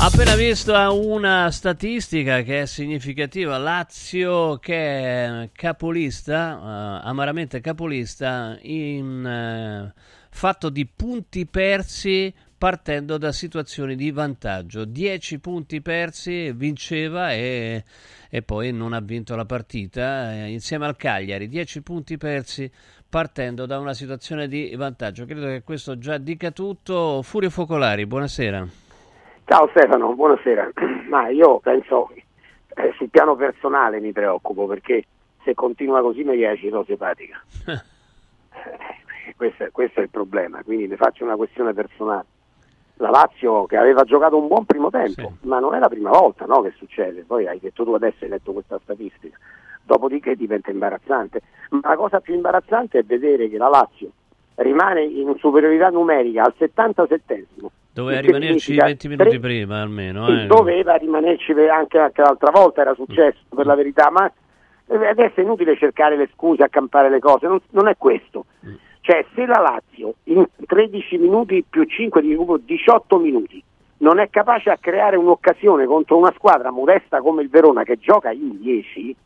[0.00, 9.26] Appena visto una statistica che è significativa, Lazio che è capolista, eh, amaramente capolista, in
[9.26, 9.92] eh,
[10.30, 14.84] fatto di punti persi partendo da situazioni di vantaggio.
[14.84, 17.84] 10 punti persi, vinceva e,
[18.30, 21.48] e poi non ha vinto la partita eh, insieme al Cagliari.
[21.48, 22.70] 10 punti persi
[23.08, 25.24] partendo da una situazione di vantaggio.
[25.24, 27.20] Credo che questo già dica tutto.
[27.22, 28.86] Furio Focolari, buonasera.
[29.48, 30.70] Ciao Stefano, buonasera.
[31.08, 35.04] Ma io penso eh, sul piano personale mi preoccupo perché
[35.42, 37.42] se continua così mi viene cirrosi epatica.
[37.66, 42.26] Eh, questo, è, questo è il problema, quindi ne faccio una questione personale.
[42.96, 45.46] La Lazio che aveva giocato un buon primo tempo, Sì.
[45.46, 47.22] ma non è la prima volta no, che succede.
[47.22, 49.38] Poi hai detto tu adesso hai letto questa statistica.
[49.82, 51.40] Dopodiché diventa imbarazzante.
[51.70, 54.10] Ma la cosa più imbarazzante è vedere che la Lazio
[54.56, 57.70] rimane in superiorità numerica al 77esimo.
[57.98, 60.26] Doveva rimanerci significa 20 minuti tre- prima almeno.
[60.26, 60.46] sì, eh.
[60.46, 64.30] doveva rimanerci anche, anche l'altra volta, era successo per la verità, ma
[64.86, 68.44] eh, adesso è inutile cercare le scuse, accampare le cose, non, non è questo.
[69.00, 73.60] Cioè, se la Lazio in 13 minuti più 5 di recupero, 18 minuti,
[73.98, 78.30] non è capace a creare un'occasione contro una squadra modesta come il Verona che gioca
[78.30, 79.16] in 10,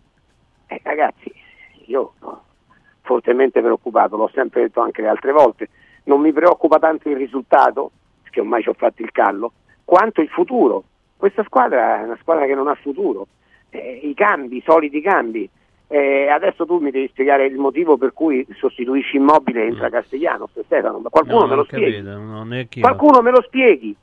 [0.69, 1.31] eh, ragazzi,
[1.87, 2.45] io no,
[3.03, 5.69] fortemente preoccupato, l'ho sempre detto anche le altre volte,
[6.05, 7.91] non mi preoccupa tanto il risultato,
[8.33, 9.53] perché ormai ci ho fatto il callo,
[9.85, 10.85] quanto il futuro.
[11.19, 13.27] Questa squadra è una squadra che non ha futuro.
[13.69, 15.49] Eh, I cambi, i soliti cambi.
[15.87, 20.49] Eh, adesso tu mi devi spiegare il motivo per cui sostituisci immobile e entra Castigliano,
[20.65, 20.99] Stefano.
[20.99, 22.03] Ma qualcuno No, me lo spieghi.
[22.03, 23.95] capito, chi Qualcuno me lo spieghi.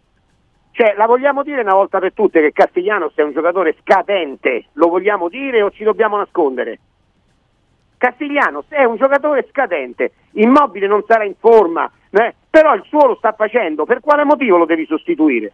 [0.72, 4.66] Cioè, la vogliamo dire una volta per tutte che Castiglianos è un giocatore scadente?
[4.74, 6.80] Lo vogliamo dire o ci dobbiamo nascondere?
[8.00, 13.16] Castiglianos è un giocatore scadente, immobile non sarà in forma, eh, però il suo lo
[13.16, 15.52] sta facendo, per quale motivo lo devi sostituire?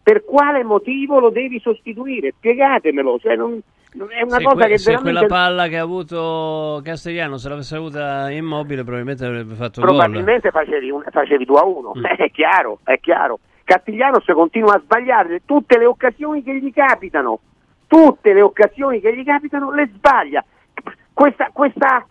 [0.00, 2.34] Per quale motivo lo devi sostituire?
[2.36, 3.60] Spiegatemelo, cioè, non-
[3.94, 5.18] non- è una se, cosa que- che se veramente...
[5.18, 9.90] quella palla che ha avuto Castigliano se l'avesse avuta immobile probabilmente avrebbe fatto gol.
[9.90, 12.04] probabilmente facevi, un- facevi 2 a 1, Mm.
[12.16, 13.40] è chiaro, è chiaro.
[13.64, 17.40] Castiglianos continua a sbagliare tutte le occasioni che gli capitano,
[17.88, 20.44] tutte le occasioni che gli capitano le sbaglia.
[21.18, 22.06] Questa, questa,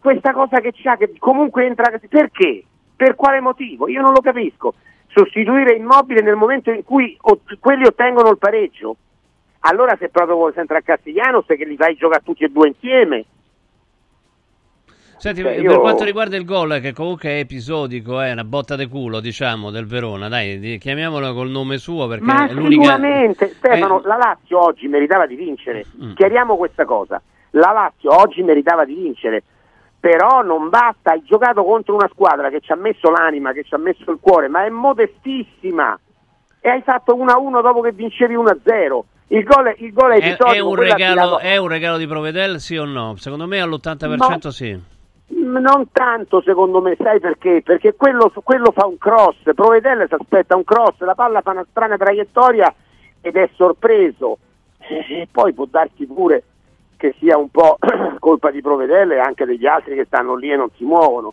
[0.00, 2.62] questa cosa che c'ha, che comunque entra, perché?
[2.94, 3.88] Per quale motivo?
[3.88, 4.74] Io non lo capisco.
[5.06, 8.96] Sostituire immobile nel momento in cui ot- quelli ottengono il pareggio.
[9.60, 13.24] Allora se proprio vuoi entrare a Castiglianos che li fai giocare tutti e due insieme,
[15.16, 18.76] Senti, Cioè, per io- quanto riguarda il gol, che comunque è episodico, è una botta
[18.76, 22.82] de culo, diciamo, del Verona, dai, chiamiamolo col nome suo perché Ma è l'unica...
[22.82, 25.84] sicuramente, Stefano, Eh, la Lazio oggi meritava di vincere.
[26.02, 26.12] Mm.
[26.14, 27.22] Chiariamo questa cosa.
[27.50, 29.42] La Lazio oggi meritava di vincere,
[29.98, 31.12] però non basta.
[31.12, 34.18] Hai giocato contro una squadra che ci ha messo l'anima, che ci ha messo il
[34.20, 35.98] cuore, ma è modestissima.
[36.60, 39.00] E hai fatto 1-1 dopo che vincevi 1-0.
[39.28, 42.76] Il gol, il gol è è, è un regalo, è un regalo di Provedel, sì
[42.76, 43.14] o no?
[43.16, 44.50] Secondo me all'80% No.
[44.50, 44.82] sì.
[45.32, 47.62] Mm, Non tanto secondo me, sai perché?
[47.64, 51.66] Perché quello, quello fa un cross, Provedelle si aspetta un cross, la palla fa una
[51.70, 52.74] strana traiettoria
[53.20, 54.38] ed è sorpreso.
[54.78, 56.42] E poi può darsi pure
[57.00, 57.78] che sia un po'
[58.20, 61.32] colpa di Provedelle e anche degli altri che stanno lì e non si muovono.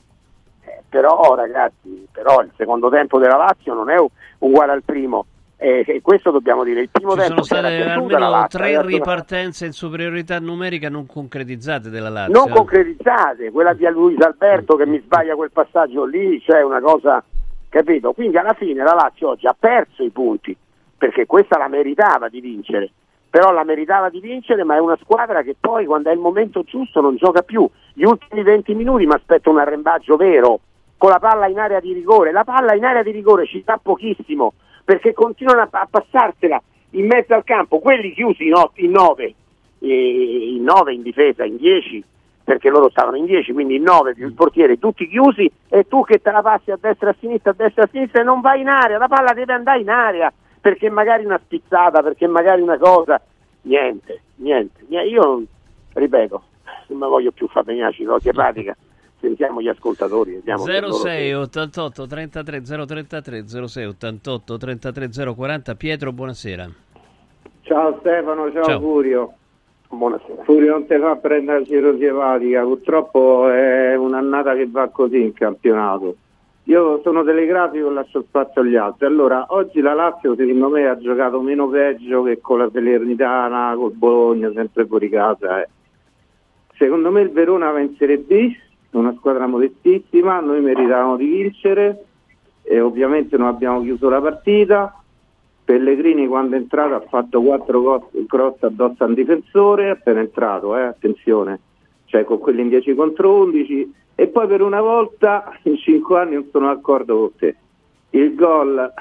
[0.64, 3.98] Eh, però ragazzi, però il secondo tempo della Lazio non è
[4.40, 5.26] uguale al primo.
[5.58, 9.66] Eh, e questo dobbiamo dire, il primo Ci tempo sono state almeno Lazio, tre ripartenze
[9.66, 12.34] in superiorità numerica non concretizzate della Lazio.
[12.34, 17.22] non concretizzate, quella di Luis Alberto che mi sbaglia quel passaggio lì, cioè una cosa,
[17.68, 18.14] capito?
[18.14, 20.56] Quindi alla fine la Lazio oggi ha perso i punti,
[20.98, 22.92] perché questa la meritava di vincere,
[23.30, 26.64] però la meritava di vincere, ma è una squadra che poi quando è il momento
[26.64, 27.70] giusto non gioca più.
[27.94, 30.60] Gli ultimi 20 minuti mi aspetto un arrembaggio vero,
[30.98, 33.80] con la palla in area di rigore, la palla in area di rigore ci sta
[33.82, 34.54] pochissimo,
[34.84, 36.62] perché continuano a, a passarsela
[36.92, 39.36] in mezzo al campo, quelli chiusi in, ot- in 9,
[39.80, 42.04] in 9 in difesa, in 10
[42.48, 46.06] perché loro stavano in 10, quindi in 9 più il portiere, tutti chiusi e tu
[46.06, 48.24] che te la passi a destra e a sinistra, a destra e a sinistra e
[48.24, 50.32] non vai in area, la palla deve andare in area,
[50.68, 53.22] perché magari una spizzata, perché magari una cosa,
[53.62, 55.08] niente, niente, niente.
[55.10, 55.46] io non-
[55.94, 56.44] ripeto,
[56.88, 58.76] non mi voglio più far venire la cirrosi epatica,
[59.22, 60.34] sentiamo gli ascoltatori.
[60.34, 66.70] vediamo che loro- 06 88 33 033 06 88 33 040 Pietro buonasera
[67.62, 68.80] Ciao Stefano, ciao, Ciao.
[68.80, 69.34] Furio.
[69.90, 70.44] Buonasera.
[70.44, 75.32] Furio non ti fa prendere la cirrosi epatica, purtroppo è un'annata che va così in
[75.34, 76.16] campionato.
[76.68, 79.06] Io sono telegrafico e lascio spazio agli altri.
[79.06, 83.94] Allora, oggi la Lazio secondo me ha giocato meno peggio che con la Salernitana, col
[83.94, 85.62] Bologna, sempre fuori casa.
[85.62, 85.70] Eh.
[86.76, 88.54] Secondo me il Verona va in Serie B,
[88.92, 92.04] una squadra modestissima, noi meritavamo di vincere
[92.64, 95.02] e ovviamente non abbiamo chiuso la partita.
[95.64, 101.62] Pellegrini quando è entrato ha fatto quattro cross addosso al difensore, appena entrato, eh, attenzione,
[102.06, 106.34] cioè con quelli in 10 contro 11 e poi per una volta in 5 anni
[106.34, 107.56] non sono d'accordo con te.
[108.10, 108.92] Il gol,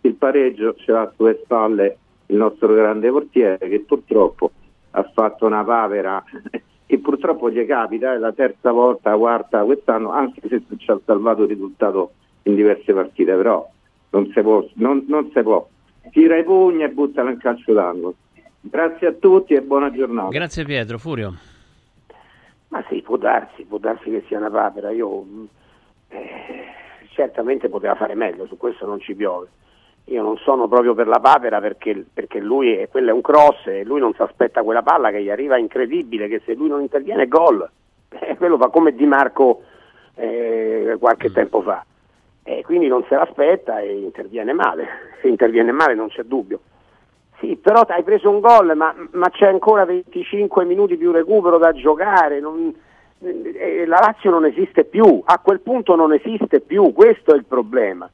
[0.00, 4.50] il pareggio ce l'ha sulle spalle il nostro grande portiere che purtroppo
[4.90, 6.20] ha fatto una papera
[6.84, 10.98] che purtroppo gli capita, è la terza volta, la quarta quest'anno, anche se ci ha
[11.04, 13.64] salvato il risultato in diverse partite, però
[14.10, 15.64] non si può, non, non si può
[16.10, 18.14] tira i pugni e buttala in calcio d'angolo.
[18.60, 20.30] Grazie a tutti e buona giornata.
[20.30, 21.34] Grazie Pietro, Furio.
[22.68, 24.90] Ma sì, può darsi, può darsi che sia una papera.
[24.90, 25.24] Io
[26.08, 26.64] eh,
[27.10, 29.48] certamente poteva fare meglio, su questo non ci piove.
[30.06, 33.66] Io non sono proprio per la papera perché, perché lui è, quello è un cross
[33.66, 36.80] e lui non si aspetta quella palla che gli arriva incredibile, che se lui non
[36.80, 37.68] interviene è gol.
[38.08, 39.62] Eh, quello fa come Di Marco
[40.14, 41.34] eh, qualche mm.
[41.34, 41.84] tempo fa
[42.48, 44.86] e quindi non se l'aspetta e interviene male.
[45.20, 46.60] Se interviene male non c'è dubbio.
[47.38, 51.72] Sì, però hai preso un gol, ma, ma, c'è ancora 25 minuti più recupero da
[51.72, 52.40] giocare.
[52.40, 52.74] Non,
[53.20, 57.44] eh, la Lazio non esiste più, a quel punto non esiste più, questo è il
[57.44, 58.08] problema.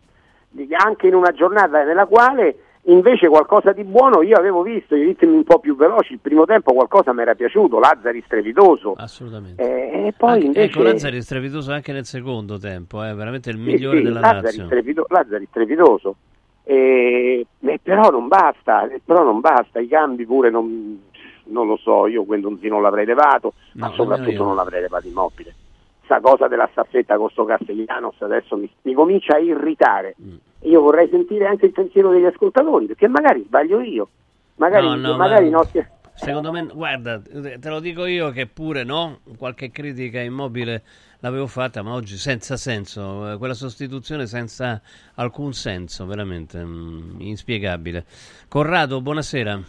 [0.84, 5.32] Anche in una giornata nella quale Invece qualcosa di buono io avevo visto, i ritmi
[5.32, 8.94] un po' più veloci, il primo tempo qualcosa mi era piaciuto, Lazzari strepitoso.
[8.96, 9.62] Assolutamente.
[9.62, 10.64] Eh, e poi anche, invece...
[10.64, 14.18] Ecco, Lazzari strepitoso anche nel secondo tempo, è eh, veramente il migliore sì, sì, della
[14.18, 14.64] Lazzari Lazio.
[14.66, 16.16] Strepito, Lazzari strepitoso.
[16.64, 21.00] E, e però non basta, però non basta, i cambi pure non,
[21.44, 25.54] non lo so, io Guendonzi non l'avrei levato, no, ma soprattutto non l'avrei levato immobile.
[25.98, 30.14] Questa cosa della staffetta con sto Castellanos adesso mi, mi comincia a irritare.
[30.20, 34.08] Mm io vorrei sentire anche il pensiero degli ascoltatori, perché magari sbaglio io,
[34.56, 35.58] magari, no, no, magari ma...
[35.58, 35.84] nostri...
[36.22, 40.84] Secondo me, guarda, te lo dico io che pure no, qualche critica immobile
[41.18, 44.80] l'avevo fatta, ma oggi senza senso, quella sostituzione senza
[45.16, 48.04] alcun senso, veramente mh, mm, inspiegabile.
[48.48, 49.60] Corrado, buonasera.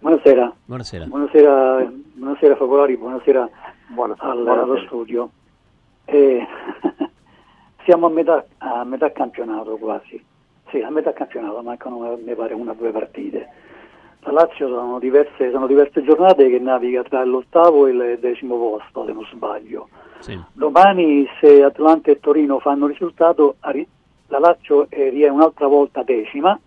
[0.00, 0.52] Buonasera.
[0.64, 1.04] Buonasera.
[1.04, 3.48] Buonasera, buonasera Focolari, buonasera,
[3.86, 4.28] buonasera.
[4.28, 4.62] Al, buonasera.
[4.64, 5.30] allo studio.
[6.06, 6.44] Eh,
[7.86, 10.20] siamo a metà, a metà campionato quasi.
[10.70, 13.68] Sì, a metà campionato, mancano mi pare una o due partite.
[14.22, 19.06] La Lazio sono diverse, sono diverse, giornate che naviga tra l'ottavo e il decimo posto,
[19.06, 19.88] se non sbaglio.
[20.18, 20.38] Sì.
[20.52, 26.58] Domani, se Atlanta e Torino fanno risultato, la Lazio è un'altra volta decima,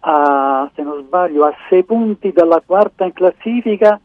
[0.00, 4.00] a, se non sbaglio, a sei punti dalla quarta in classifica,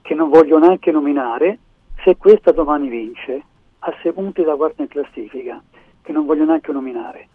[0.00, 1.58] che non voglio neanche nominare,
[2.04, 3.42] se questa domani vince
[3.80, 5.62] a sei punti da quarta in classifica,
[6.02, 7.28] che non voglio neanche nominare.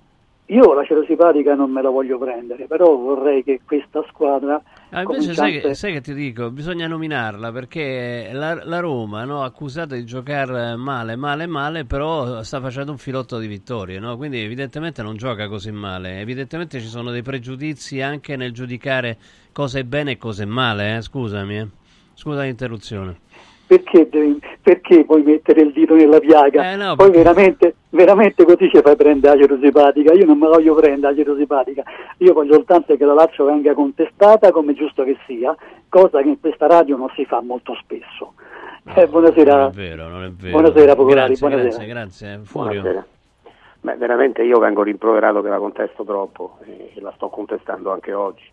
[0.48, 4.62] Io la Cero Simpatica non me la voglio prendere, però vorrei che questa squadra...
[4.90, 9.44] Ah, invece sai che, sai che, ti dico, bisogna nominarla perché la, la Roma, no,
[9.44, 14.18] accusata di giocare male, male, male, però sta facendo un filotto di vittorie, no?
[14.18, 19.18] quindi evidentemente non gioca così male, evidentemente ci sono dei pregiudizi anche nel giudicare
[19.54, 21.02] cosa è bene e cosa è male, eh?
[21.02, 21.68] scusami, eh?
[22.14, 23.20] scusa l'interruzione
[23.72, 26.74] perché, devi, perché puoi mettere il dito nella piaga?
[26.74, 30.12] Eh no, Poi veramente, veramente così ci fai prendere la simpatica.
[30.12, 31.84] Io non me la voglio prendere la simpatica.
[32.18, 35.56] Io voglio soltanto che la Lazio venga contestata come giusto che sia,
[35.88, 38.34] cosa che in questa radio non si fa molto spesso.
[38.84, 39.56] No, eh, buonasera.
[39.56, 40.52] Non è vero, non è vero.
[40.52, 41.86] Buonasera Popolari, grazie, buonasera.
[41.86, 42.40] Grazie, grazie.
[42.44, 42.82] Furio.
[42.82, 43.06] Buonasera.
[43.84, 48.44] Beh, veramente io vengo rimproverato che la contesto troppo e la sto contestando anche oggi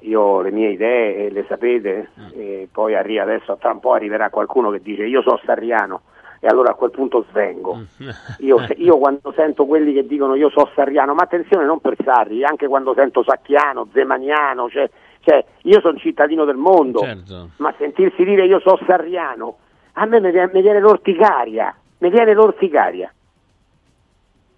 [0.00, 2.26] io le mie idee le sapete mm.
[2.34, 6.02] e poi arriva adesso tra un po' arriverà qualcuno che dice io sono sarriano
[6.40, 8.08] e allora a quel punto svengo mm.
[8.46, 12.44] io, io, quando sento quelli che dicono io sono sarriano ma attenzione non per Sarri
[12.44, 14.88] anche quando sento Sacchiano, Zemaniano cioè,
[15.20, 17.50] cioè io sono cittadino del mondo certo.
[17.56, 19.56] ma sentirsi dire io sono sarriano
[19.94, 23.12] a me mi viene, mi viene l'orticaria mi viene l'orticaria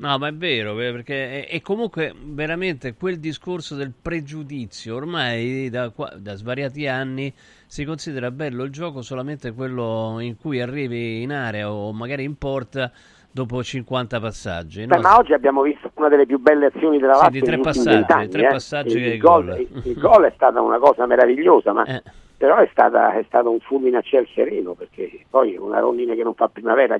[0.00, 5.92] No, ma è vero, perché è, è, comunque veramente quel discorso del pregiudizio, ormai da,
[6.16, 7.30] da, svariati anni
[7.66, 12.38] si considera bello il gioco solamente quello in cui arrivi in area o magari in
[12.38, 12.90] porta
[13.30, 14.86] dopo 50 passaggi.
[14.86, 17.58] Beh, ma oggi abbiamo visto una delle più belle azioni della Lazio sì, di tre
[17.58, 18.48] passaggi, anni, tre eh?
[18.48, 22.02] passaggi il, il, gol, il, il gol è stata una cosa meravigliosa, ma eh.
[22.38, 26.22] però è, stata, è stato un fulmine a ciel sereno, perché poi una rondine che
[26.22, 26.96] non fa primavera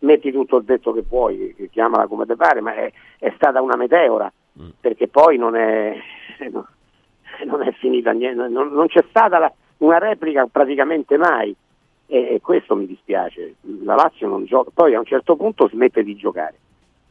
[0.00, 3.76] metti tutto il detto che vuoi, chiamala come te pare, ma è, è stata una
[3.76, 4.30] meteora,
[4.60, 4.68] mm.
[4.80, 5.96] perché poi non è,
[7.46, 11.54] non è finita niente, non, non c'è stata la, una replica praticamente mai
[12.06, 16.02] e, e questo mi dispiace, la Lazio non gioca, poi a un certo punto smette
[16.02, 16.54] di giocare.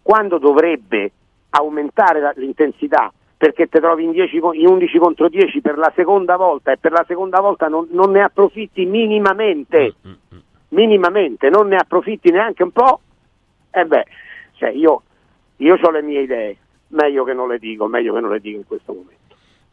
[0.01, 1.11] Quando dovrebbe
[1.51, 6.35] aumentare la, l'intensità perché ti trovi in, 10, in, 11 contro 10 per la seconda
[6.35, 10.39] volta e per la seconda volta non, non ne approfitti minimamente, mm, mm, mm.
[10.69, 13.01] Minimamente, non ne approfitti neanche un po',
[13.71, 14.05] e beh,
[14.53, 15.03] cioè io,
[15.57, 16.57] io ho le mie idee,
[16.89, 19.17] meglio che non le dico, meglio che non le dico in questo momento.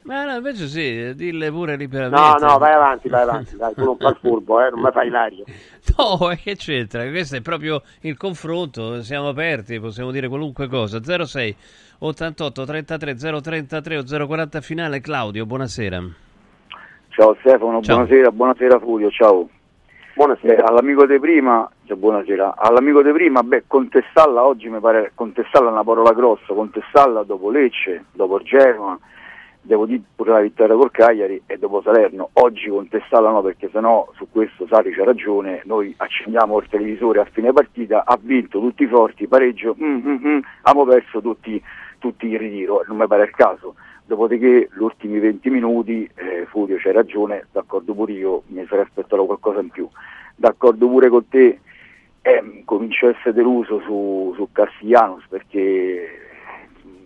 [0.07, 2.17] Ma no, invece sì, dille pure liberamente.
[2.17, 4.91] No, no, vai avanti, vai avanti, dai, tu non fai il furbo, eh, non mi
[4.93, 5.45] fai l'aria.
[5.97, 7.09] No, che c'entra?
[7.09, 11.01] Questo è proprio il confronto, siamo aperti, possiamo dire qualunque cosa.
[11.03, 11.57] 06
[11.99, 16.03] 88 33 033 o 040 finale, Claudio, buonasera.
[17.09, 17.97] Ciao Stefano, ciao.
[17.97, 19.49] buonasera, buonasera Fulvio, ciao.
[20.17, 20.55] Buonasera.
[20.55, 25.69] Beh, all'amico di prima, cioè, buonasera, all'amico di prima, beh, contestarla oggi mi pare, contestarla
[25.69, 28.99] una parola grossa, contestarla dopo Lecce, dopo Genoa,
[29.61, 32.31] devo dire pure la vittoria col Cagliari e dopo Salerno.
[32.33, 37.29] Oggi contestarla no, perché sennò su questo Sari c'ha ragione, noi accendiamo il televisore a
[37.31, 41.63] fine partita, ha vinto tutti i forti, pareggio, mm, mm, mm, abbiamo perso tutti,
[41.99, 43.75] tutti in ritiro, non mi pare il caso.
[44.07, 49.27] Dopodiché gli ultimi 20 minuti, eh, Furio c'hai ragione, d'accordo pure io, mi sarei aspettato
[49.27, 49.89] qualcosa in più.
[50.37, 51.59] D'accordo pure con te,
[52.23, 56.27] eh, comincio a essere deluso su, su Castiglianos perché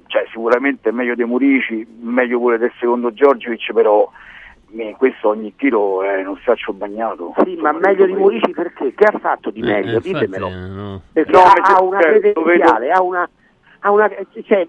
[0.07, 4.11] cioè, sicuramente è meglio dei Murici, meglio pure del secondo Giorgiovic, però
[4.97, 7.33] questo ogni tiro è un saccio bagnato.
[7.45, 8.92] Sì, ma meglio di Murici perché?
[8.95, 9.99] Che ha fatto di eh, meglio?
[9.99, 10.49] Eh, Ditemelo.
[10.49, 11.02] No.
[11.12, 13.28] Perché no, ha, ha, una credenziale, ha una,
[13.80, 14.11] ha una
[14.45, 14.66] cioè,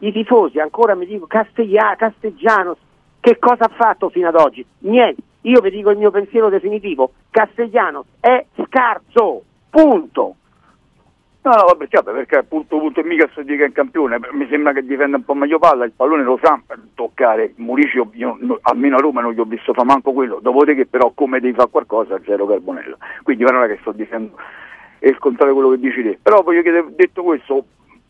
[0.00, 2.76] i tifosi ancora mi dicono Castigliano,
[3.20, 4.64] che cosa ha fatto fino ad oggi?
[4.80, 5.22] Niente.
[5.42, 10.34] Io vi dico il mio pensiero definitivo, Castigliano è scarso, punto.
[11.40, 14.84] No, no, vabbè, vabbè, perché punto e mica sto dica in campione, mi sembra che
[14.84, 16.60] difenda un po' meglio palla, il pallone lo sa
[16.94, 20.84] toccare, Muricio, io, no, almeno a Roma non gli ho visto fa manco quello, dopodiché
[20.86, 24.36] però come devi fare qualcosa, zero Carbonella, quindi non è che sto dicendo
[24.98, 27.64] e scontare quello che dici te, però voglio chiedere, detto questo,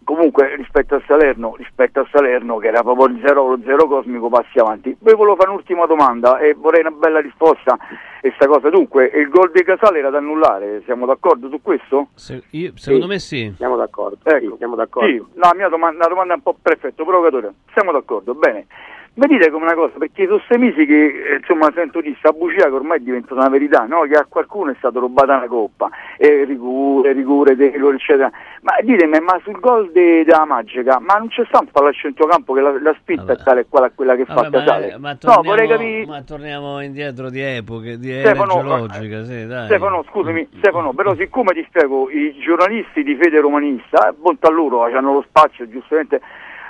[0.08, 4.30] comunque rispetto a Salerno, rispetto a Salerno che era proprio il zero, lo zero cosmico,
[4.30, 4.96] passi avanti.
[4.98, 7.78] Poi volevo fare un'ultima domanda e vorrei una bella risposta a
[8.18, 8.70] questa cosa.
[8.70, 12.08] Dunque, il gol di Casale era da annullare, siamo d'accordo su questo?
[12.14, 13.10] Se, io, secondo sì.
[13.10, 13.52] me sì.
[13.56, 14.16] Siamo d'accordo.
[14.22, 14.52] Ecco.
[14.52, 15.08] Sì, siamo d'accordo.
[15.10, 15.16] Sì.
[15.16, 17.52] No, la mia domanda, una domanda è un po' perfetto, provocatore.
[17.74, 18.66] Siamo d'accordo, bene.
[19.14, 22.30] Mi dite come una cosa, perché sono sei mesi che eh, insomma sento di sta
[22.30, 24.02] bugia che ormai è diventata una verità, no?
[24.02, 28.30] Che a qualcuno è stata rubata una coppa, e rigore, rigore, Taylor, eccetera.
[28.62, 32.80] Ma ditemi, ma sul gol della Magica, ma non c'è sta un centrocampo che la,
[32.80, 33.40] la spinta Vabbè.
[33.40, 34.90] è tale e quale a quella che Vabbè, fa Casale?
[34.92, 36.06] Ma, ma, torniamo, no, vorrei capire...
[36.06, 39.66] ma torniamo indietro di epoche, di Stefano, geologica, sì, dai.
[39.66, 44.84] Stefano, scusami, Stefano, però siccome ti spiego, i giornalisti di fede romanista, eh, bontà loro,
[44.84, 46.20] hanno lo spazio, giustamente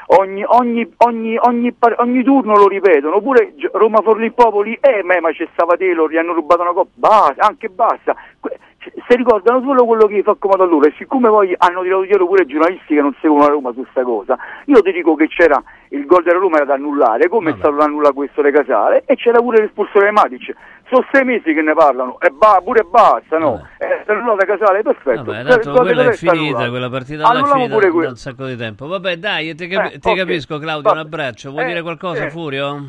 [0.08, 5.76] ogni, ogni, ogni, ogni, turno lo ripetono, oppure Roma Forlì Popoli, eh ma c'è stava
[5.76, 8.14] Taylor, gli hanno rubato una coppa, basta, anche basta.
[9.08, 12.26] Si ricordano solo quello che fa comodo a loro e siccome poi hanno tirato dietro
[12.26, 15.28] pure i giornalisti che non seguono la Roma su questa cosa, io ti dico che
[15.28, 17.56] c'era il gol della Roma era da annullare, come Vabbè.
[17.56, 20.54] è stato da annullare questo De Casale, e c'era pure l'espulsione di Matic.
[20.88, 23.66] Sono sei mesi che ne parlano, e ba, pure basta, no?
[23.78, 25.24] Eh, se non da Casale, perfetto.
[25.24, 28.56] Vabbè, tanto quella è finita, quella partita là è finita pure da un sacco di
[28.56, 28.86] tempo.
[28.86, 30.16] Vabbè, dai, ti, cap- eh, okay.
[30.16, 31.50] capisco Claudio, un abbraccio.
[31.50, 32.30] Vuoi eh, dire qualcosa, eh.
[32.30, 32.84] Furio?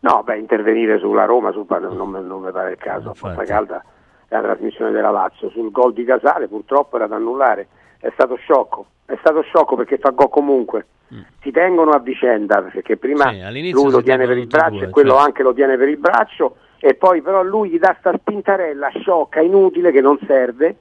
[0.00, 3.84] No, beh, intervenire sulla Roma su, non, non mi pare il caso, a calda
[4.30, 5.50] la trasmissione della Lazio.
[5.50, 7.68] Sul gol di Casale purtroppo era da annullare,
[7.98, 10.86] è stato sciocco, è stato sciocco perché fa gol comunque.
[11.12, 11.20] Mm.
[11.42, 14.90] Si tengono a vicenda perché prima sì, lui lo tiene per il braccio due, e
[14.90, 15.22] quello cioè.
[15.22, 19.40] anche lo tiene per il braccio e poi però lui gli dà sta spintarella sciocca,
[19.40, 20.76] inutile, che non serve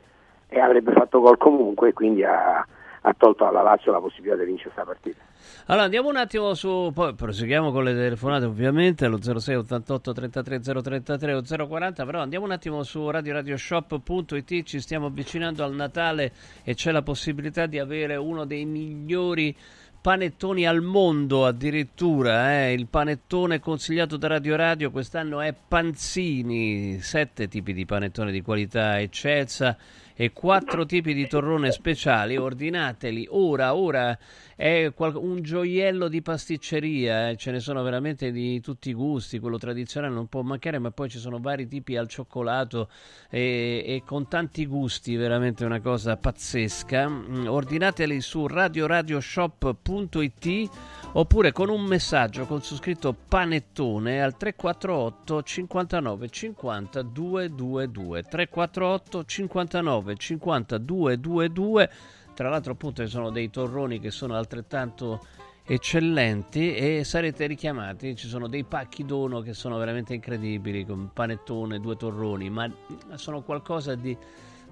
[0.47, 2.63] e avrebbe fatto gol comunque quindi ha,
[3.01, 5.28] ha tolto alla Lazio la possibilità di vincere questa partita.
[5.65, 10.59] Allora andiamo un attimo su, poi proseguiamo con le telefonate ovviamente allo 06 88 33
[10.59, 16.31] 033 o 040, però andiamo un attimo su radioradioshop.it, ci stiamo avvicinando al Natale
[16.63, 19.55] e c'è la possibilità di avere uno dei migliori
[20.01, 22.73] panettoni al mondo addirittura, eh?
[22.73, 28.99] il panettone consigliato da Radio Radio quest'anno è Panzini, sette tipi di panettone di qualità
[28.99, 29.77] eccelsa
[30.21, 34.19] e quattro tipi di torrone speciali, ordinateli ora, ora
[34.53, 37.37] è un gioiello di pasticceria, eh?
[37.37, 41.07] ce ne sono veramente di tutti i gusti, quello tradizionale non può mancare, ma poi
[41.07, 42.89] ci sono vari tipi al cioccolato
[43.29, 47.07] e, e con tanti gusti, veramente una cosa pazzesca.
[47.07, 50.69] Mm, ordinateli su radioradioshop.it
[51.13, 60.08] oppure con un messaggio con su scritto panettone al 348 59 50 222 348 59
[60.17, 61.89] 50 222
[62.33, 65.19] tra l'altro appunto ci sono dei torroni che sono altrettanto
[65.65, 68.15] eccellenti e sarete richiamati.
[68.15, 72.71] Ci sono dei pacchi dono che sono veramente incredibili, con panettone, due torroni, ma
[73.15, 74.17] sono qualcosa di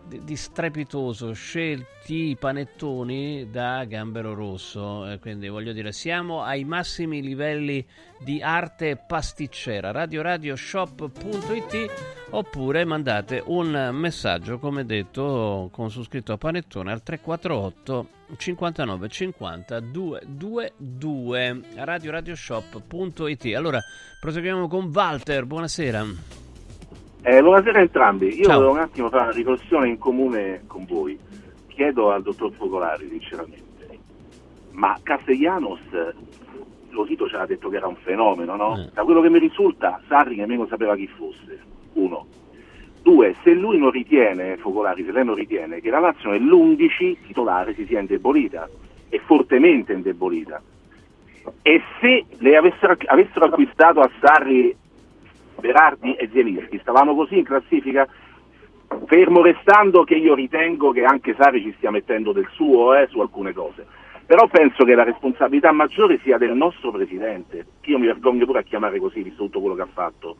[0.07, 7.21] di, strepitoso, scelti i panettoni da Gambero Rosso, eh, quindi voglio dire siamo ai massimi
[7.21, 7.85] livelli
[8.19, 11.91] di arte pasticcera, radioradioshop.it
[12.29, 21.61] oppure mandate un messaggio come detto con su scritto panettone al 348 59 50 222
[21.75, 23.79] radioradioshop.it allora
[24.19, 25.45] proseguiamo con Walter.
[25.45, 26.46] Buonasera
[27.21, 28.55] eh, buonasera a entrambi, io Ciao.
[28.55, 31.17] volevo un attimo fare una riflessione in comune con voi.
[31.67, 33.99] Chiedo al dottor Focolari sinceramente,
[34.71, 35.79] ma Castellanos,
[36.89, 38.77] lo Tito ci ha detto che era un fenomeno, no?
[38.77, 38.89] Eh.
[38.93, 41.59] Da quello che mi risulta, Sarri nemmeno sapeva chi fosse,
[41.93, 42.25] uno.
[43.01, 47.73] Due, se lui non ritiene, Focolari, se lei non ritiene che la Lazio nell'11 titolare
[47.75, 48.67] si sia indebolita,
[49.09, 50.61] e fortemente indebolita,
[51.61, 54.75] e se le avessero, avessero acquistato a Sarri
[55.59, 56.79] Berardi e Zielinski.
[56.79, 58.07] Stavano così in classifica?
[59.05, 63.19] Fermo restando che io ritengo che anche Sari ci stia mettendo del suo eh, su
[63.19, 63.85] alcune cose.
[64.25, 67.65] Però penso che la responsabilità maggiore sia del nostro Presidente.
[67.79, 70.35] Che io mi vergogno pure a chiamare così visto tutto quello che ha fatto.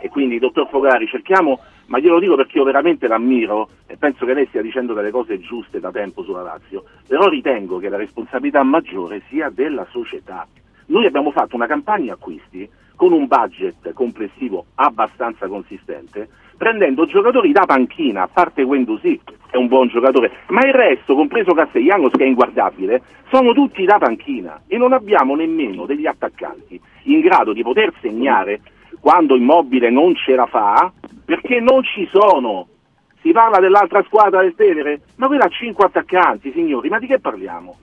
[0.00, 4.34] E quindi dottor Fogari cerchiamo ma glielo dico perché io veramente l'ammiro e penso che
[4.34, 8.62] lei stia dicendo delle cose giuste da tempo sulla Lazio però ritengo che la responsabilità
[8.62, 10.46] maggiore sia della società
[10.86, 17.66] noi abbiamo fatto una campagna acquisti con un budget complessivo abbastanza consistente, prendendo giocatori da
[17.66, 22.26] panchina, a parte Guendouzi, è un buon giocatore, ma il resto, compreso Castellanos che è
[22.26, 27.92] inguardabile, sono tutti da panchina e non abbiamo nemmeno degli attaccanti in grado di poter
[28.00, 28.60] segnare
[29.00, 30.90] quando Immobile non ce la fa,
[31.24, 32.66] perché non ci sono.
[33.20, 37.20] Si parla dell'altra squadra del Tevere, ma quella ha 5 attaccanti, signori, ma di che
[37.20, 37.76] parliamo?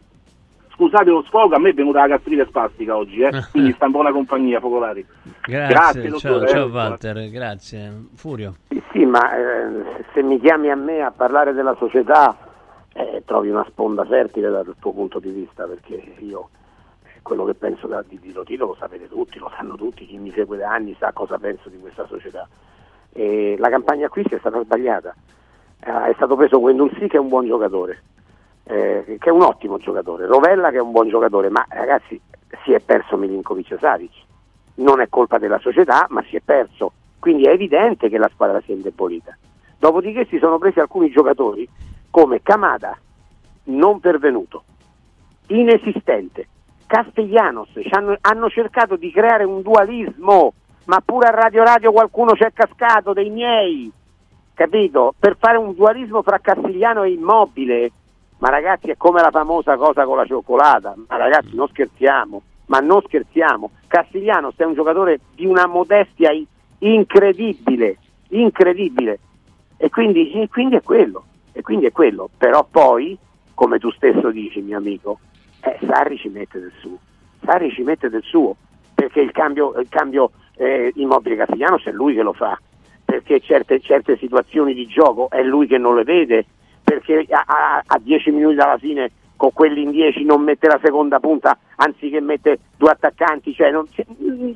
[0.73, 3.31] Scusate lo sfogo, a me è venuta la gastrite spastica oggi, eh?
[3.51, 5.05] quindi sta in buona compagnia, Focolari.
[5.45, 8.05] Grazie, grazie ciao, ciao Walter, grazie.
[8.15, 8.55] Furio.
[8.67, 12.37] Sì, sì ma eh, se mi chiami a me a parlare della società
[12.93, 16.49] eh, trovi una sponda fertile dal tuo punto di vista, perché io
[17.21, 20.31] quello che penso da, di, di Lotito lo sapete tutti, lo sanno tutti, chi mi
[20.31, 22.47] segue da anni sa cosa penso di questa società.
[23.11, 25.15] E la campagna acquisti è stata sbagliata,
[25.79, 28.01] eh, è stato preso Guendouzi che è un buon giocatore,
[28.65, 32.19] eh, che è un ottimo giocatore, Rovella che è un buon giocatore, ma ragazzi
[32.63, 34.13] si è perso Milinkovic Savic,
[34.75, 38.61] non è colpa della società, ma si è perso, quindi è evidente che la squadra
[38.61, 39.37] si è indebolita.
[39.77, 41.67] Dopodiché si sono presi alcuni giocatori
[42.09, 42.97] come Camada,
[43.65, 44.63] non pervenuto,
[45.47, 46.47] inesistente,
[46.87, 50.53] Castellanos, hanno, hanno cercato di creare un dualismo,
[50.85, 53.91] ma pure a Radio Radio qualcuno ci è cascato dei miei,
[54.53, 55.13] capito?
[55.17, 57.91] Per fare un dualismo fra Castigliano e Immobile
[58.43, 62.79] ma ragazzi è come la famosa cosa con la cioccolata, ma ragazzi non scherziamo, ma
[62.79, 66.29] non scherziamo, Castigliano è un giocatore di una modestia
[66.79, 67.99] incredibile,
[68.31, 69.19] incredibile,
[69.77, 73.17] e quindi, e quindi, è quello, e quindi è quello, però poi,
[73.53, 75.19] come tu stesso dici mio amico,
[75.61, 76.97] eh, Sarri ci mette del suo,
[77.45, 78.57] Sarri ci mette del suo,
[78.93, 82.59] perché il cambio, il cambio eh, immobile Castigliano è lui che lo fa,
[83.05, 86.45] perché certe, certe situazioni di gioco è lui che non le vede,
[86.83, 91.57] perché a 10 minuti dalla fine con quelli in 10 non mette la seconda punta
[91.75, 93.85] anziché mette due attaccanti, cioè non,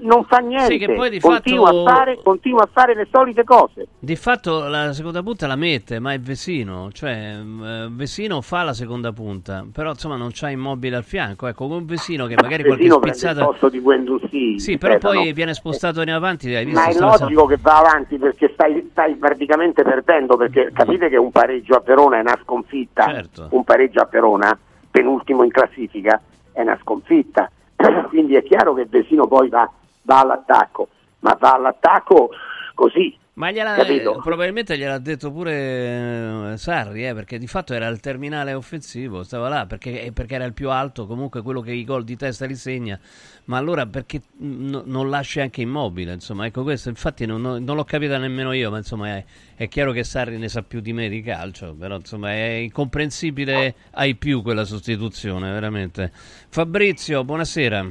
[0.01, 1.86] non fa niente, sì, continua, fatto...
[1.86, 3.88] a fare, continua, a fare, le solite cose.
[3.99, 8.73] Di fatto la seconda punta la mette, ma è Vesino, cioè eh, Vesino fa la
[8.73, 12.97] seconda punta, però insomma non c'ha immobile al fianco, ecco, con Vesino che magari Vesino
[12.97, 13.39] qualche spizzata...
[13.41, 14.60] il posto di Guendouzi.
[14.60, 15.34] Sì, però certo, poi no.
[15.34, 16.80] viene spostato in avanti, hai visto?
[16.80, 21.32] Ma è logico che va avanti perché stai, stai, praticamente perdendo, perché capite che un
[21.32, 23.47] pareggio a Verona è una sconfitta, certo.
[23.51, 24.58] un pareggio a Verona
[24.89, 26.19] penultimo in classifica,
[26.58, 27.52] è una sconfitta.
[28.10, 29.70] Quindi è chiaro che Vesino poi va,
[30.02, 30.88] va all'attacco,
[31.20, 32.32] ma va all'attacco
[32.74, 37.88] così, ma gliela, eh, probabilmente gliel'ha detto pure eh, Sarri, eh, perché di fatto era
[37.88, 41.71] il terminale offensivo, stava là perché, eh, perché, era il più alto, comunque quello che
[41.71, 43.00] i gol di testa li segna.
[43.45, 46.13] Ma allora perché n- non lasci anche immobile?
[46.13, 49.23] Insomma, ecco questo, infatti non, non, non l'ho capita nemmeno io, ma insomma è,
[49.56, 53.76] è, chiaro che Sarri ne sa più di me di calcio, però insomma è incomprensibile
[53.91, 56.10] ai più quella sostituzione, veramente.
[56.12, 57.86] Fabrizio, buonasera.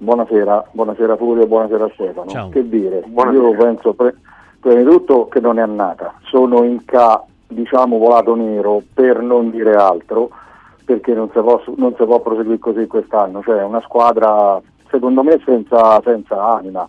[0.00, 2.30] Buonasera, buonasera Fulvio, buonasera Stefano.
[2.30, 2.48] Ciao.
[2.50, 3.02] Che dire?
[3.04, 3.42] Buonasera.
[3.42, 3.94] Io penso...
[3.94, 4.14] Pre-
[4.60, 9.50] Prima di tutto che non è annata, sono in K, diciamo volato nero per non
[9.50, 10.30] dire altro,
[10.84, 15.40] perché non si può, non si può proseguire così quest'anno, cioè una squadra secondo me
[15.44, 16.88] senza, senza anima.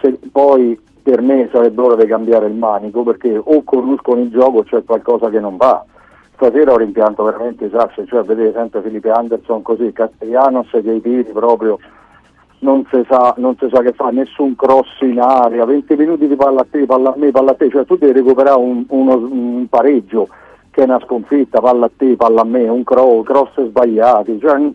[0.00, 4.58] Se, poi per me sarebbe ora di cambiare il manico perché o conoscono il gioco
[4.58, 5.84] o c'è qualcosa che non va.
[6.34, 11.00] stasera ho rimpianto veramente i sassi, cioè vedere sempre Felipe Anderson così, Castellanos che i
[11.00, 11.78] tiri proprio
[12.62, 16.36] non si sa, non si sa che fa, nessun cross in aria, 20 minuti di
[16.36, 19.16] palla a te, palla a me, palla a te, cioè tu devi recuperare un, uno,
[19.16, 20.28] un pareggio
[20.70, 24.58] che è una sconfitta, palla a te, palla a me, un cross, cross sbagliati, cioè,
[24.58, 24.74] non,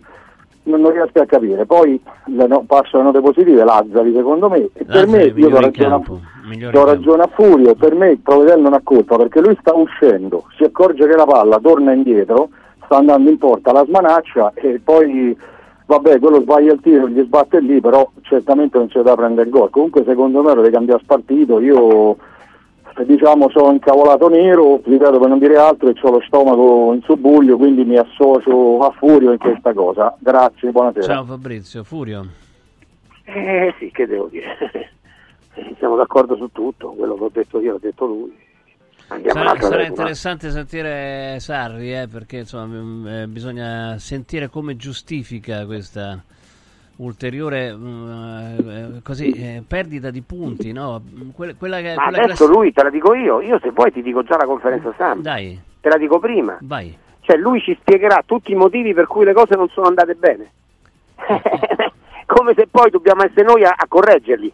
[0.64, 1.66] non riesco a capire.
[1.66, 5.60] Poi le no, passo le note positive, Lazzari secondo me, e per me io do
[5.60, 9.58] ragione, a, do ragione a Furio, per me il Provedel non ha colpa perché lui
[9.62, 12.50] sta uscendo, si accorge che la palla torna indietro,
[12.84, 15.36] sta andando in porta la smanaccia e poi
[15.88, 19.54] vabbè quello sbaglia il tiro, gli sbatte lì, però certamente non c'è da prendere il
[19.54, 19.70] gol.
[19.70, 22.16] Comunque secondo me lo deve cambiare partito, io
[23.06, 27.58] diciamo sono incavolato nero, ripeto per non dire altro e ho lo stomaco in subbuglio,
[27.58, 30.16] quindi mi associo a Furio in questa cosa.
[30.20, 31.06] Grazie, buonasera.
[31.06, 32.26] Ciao Fabrizio, Furio.
[33.24, 34.92] Eh sì, che devo dire.
[35.78, 38.46] Siamo d'accordo su tutto, quello che ho detto io l'ha detto lui.
[39.08, 46.22] Sarà, sarà interessante sentire Sarri eh, perché insomma, eh, bisogna sentire come giustifica questa
[46.98, 51.02] ulteriore uh, così, eh, perdita di punti, no?
[51.34, 52.58] Que- quella che, Ma quella adesso class...
[52.58, 55.22] lui te la dico io, io se vuoi ti dico già la conferenza stampa.
[55.22, 55.60] Dai.
[55.80, 56.58] Te la dico prima.
[56.62, 56.98] Vai.
[57.22, 60.52] Cioè lui ci spiegherà tutti i motivi per cui le cose non sono andate bene.
[62.26, 64.54] Come se poi dobbiamo essere noi a, a correggerli.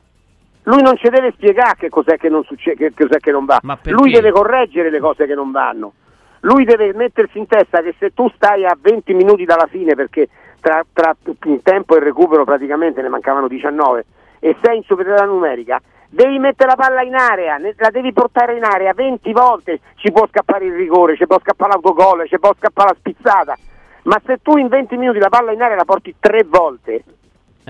[0.63, 3.59] Lui non ci deve spiegare che cos'è che non succede, che cos'è che non va.
[3.83, 5.93] Lui deve correggere le cose che non vanno.
[6.41, 10.27] Lui deve mettersi in testa che se tu stai a 20 minuti dalla fine perché
[10.59, 14.05] tra, tra il tempo e il recupero praticamente ne mancavano 19
[14.39, 18.63] e sei in superiorità numerica, devi mettere la palla in area, la devi portare in
[18.63, 22.89] area 20 volte, ci può scappare il rigore, ci può scappare l'autogol, ci può scappare
[22.89, 23.57] la spizzata,
[24.03, 27.03] ma se tu in 20 minuti la palla in area la porti tre volte,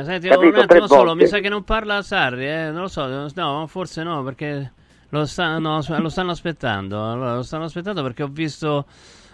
[0.02, 2.72] senti, Capito, un attimo solo, mi sa che non parla Sarri, eh?
[2.72, 4.72] non lo so, no, forse no, perché
[5.10, 8.88] lo, sta, no, lo stanno aspettando, lo stanno aspettando perché ho visto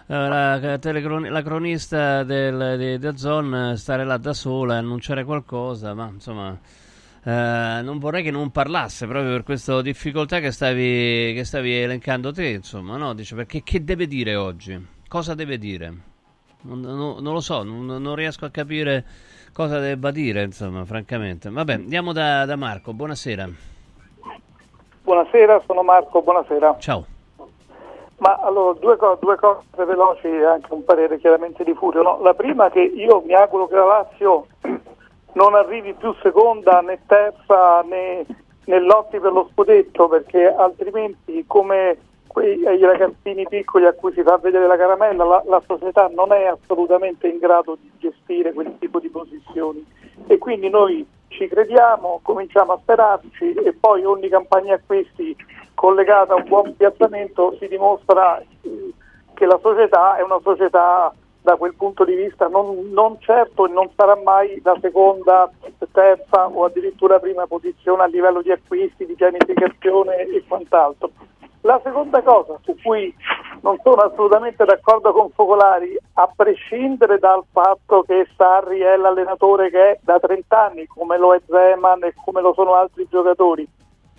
[0.06, 5.94] eh, la, la, cronista del, di, di Zon stare là da sola e annunciare qualcosa,
[5.94, 6.58] ma insomma...
[7.22, 12.32] Uh, non vorrei che non parlasse proprio per questa difficoltà che stavi, che stavi elencando
[12.32, 13.12] te, insomma, no?
[13.12, 14.82] Dice perché che deve dire oggi?
[15.06, 16.09] Cosa deve dire?
[16.62, 19.04] Non, non, non lo so, non, non, riesco a capire
[19.52, 21.48] cosa debba dire, insomma, francamente.
[21.48, 23.48] Vabbè, andiamo da, da Marco, buonasera.
[25.02, 26.76] Buonasera, sono Marco, buonasera.
[26.78, 27.06] Ciao.
[28.18, 32.02] Ma allora, due, co- due cose veloci e anche un parere chiaramente di Furio.
[32.02, 32.20] No?
[32.22, 34.46] La prima è che io mi auguro che la Lazio
[35.32, 38.26] non arrivi più seconda né terza né,
[38.66, 41.96] né lotti per lo scudetto perché altrimenti come
[42.32, 46.44] quei ragazzini piccoli a cui si fa vedere la caramella la, la società non è
[46.44, 49.84] assolutamente in grado di gestire quel tipo di posizioni
[50.28, 55.36] e quindi noi ci crediamo, cominciamo a sperarci e poi ogni campagna acquisti
[55.74, 58.92] collegata a un buon piazzamento si dimostra eh,
[59.34, 61.12] che la società è una società
[61.42, 65.50] da quel punto di vista non, non, certo e non sarà mai la seconda,
[65.90, 71.10] terza o addirittura prima posizione a livello di acquisti, di pianificazione e quant'altro.
[71.62, 73.14] La seconda cosa su cui
[73.60, 79.90] non sono assolutamente d'accordo con Focolari, a prescindere dal fatto che Sarri è l'allenatore che
[79.90, 83.68] è da 30 anni, come lo è Zeman e come lo sono altri giocatori,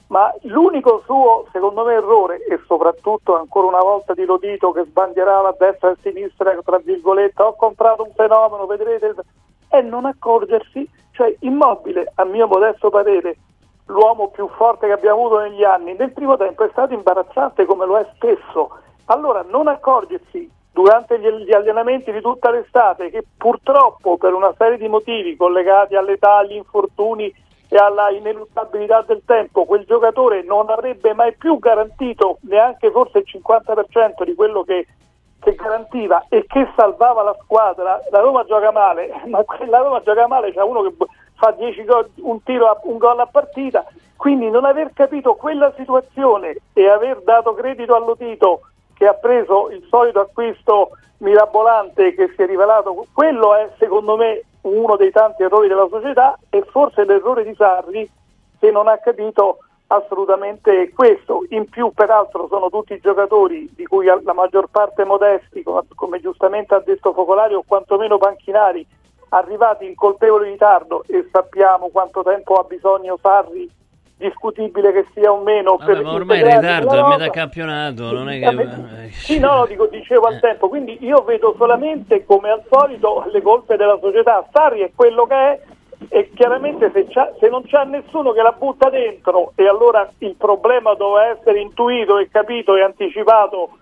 [0.07, 5.49] ma l'unico suo, secondo me, errore, e soprattutto ancora una volta di Lodito che sbandierava
[5.49, 9.15] a destra e a sinistra, tra virgolette, ho comprato un fenomeno, vedrete,
[9.67, 13.37] è non accorgersi, cioè immobile, a mio modesto parere,
[13.91, 17.85] l'uomo più forte che abbiamo avuto negli anni, nel primo tempo è stato imbarazzante come
[17.85, 18.79] lo è spesso.
[19.05, 24.87] Allora non accorgersi durante gli allenamenti di tutta l'estate che purtroppo per una serie di
[24.87, 27.31] motivi collegati all'età, agli infortuni,
[27.73, 33.25] e alla ineluttabilità del tempo, quel giocatore non avrebbe mai più garantito neanche forse il
[33.25, 34.87] 50% di quello che,
[35.39, 38.01] che garantiva e che salvava la squadra.
[38.09, 40.93] La Roma gioca male, ma la Roma gioca male, c'è uno che
[41.41, 43.83] fa 10 gol, un tiro, a, un gol a partita,
[44.15, 48.61] quindi non aver capito quella situazione e aver dato credito all'Otito
[48.93, 54.43] che ha preso il solito acquisto mirabolante che si è rivelato, quello è secondo me
[54.61, 58.07] uno dei tanti errori della società e forse l'errore di Sarri
[58.59, 61.43] che non ha capito assolutamente questo.
[61.49, 65.63] In più, peraltro, sono tutti giocatori di cui la maggior parte modesti,
[65.95, 68.85] come giustamente ha detto Focolari, o quantomeno panchinari,
[69.33, 73.69] arrivati in colpevole ritardo e sappiamo quanto tempo ha bisogno Sarri
[74.17, 78.29] discutibile che sia o meno Vabbè, per ma ormai in ritardo è metà campionato non
[78.29, 80.39] è che sì no dico, dicevo al eh.
[80.39, 84.45] tempo quindi io vedo solamente come al solito le colpe della società.
[84.51, 85.59] Sarri è quello che è
[86.09, 87.07] e chiaramente se,
[87.39, 92.17] se, non c'è nessuno che la butta dentro e allora il problema doveva essere intuito
[92.17, 93.77] e capito e anticipato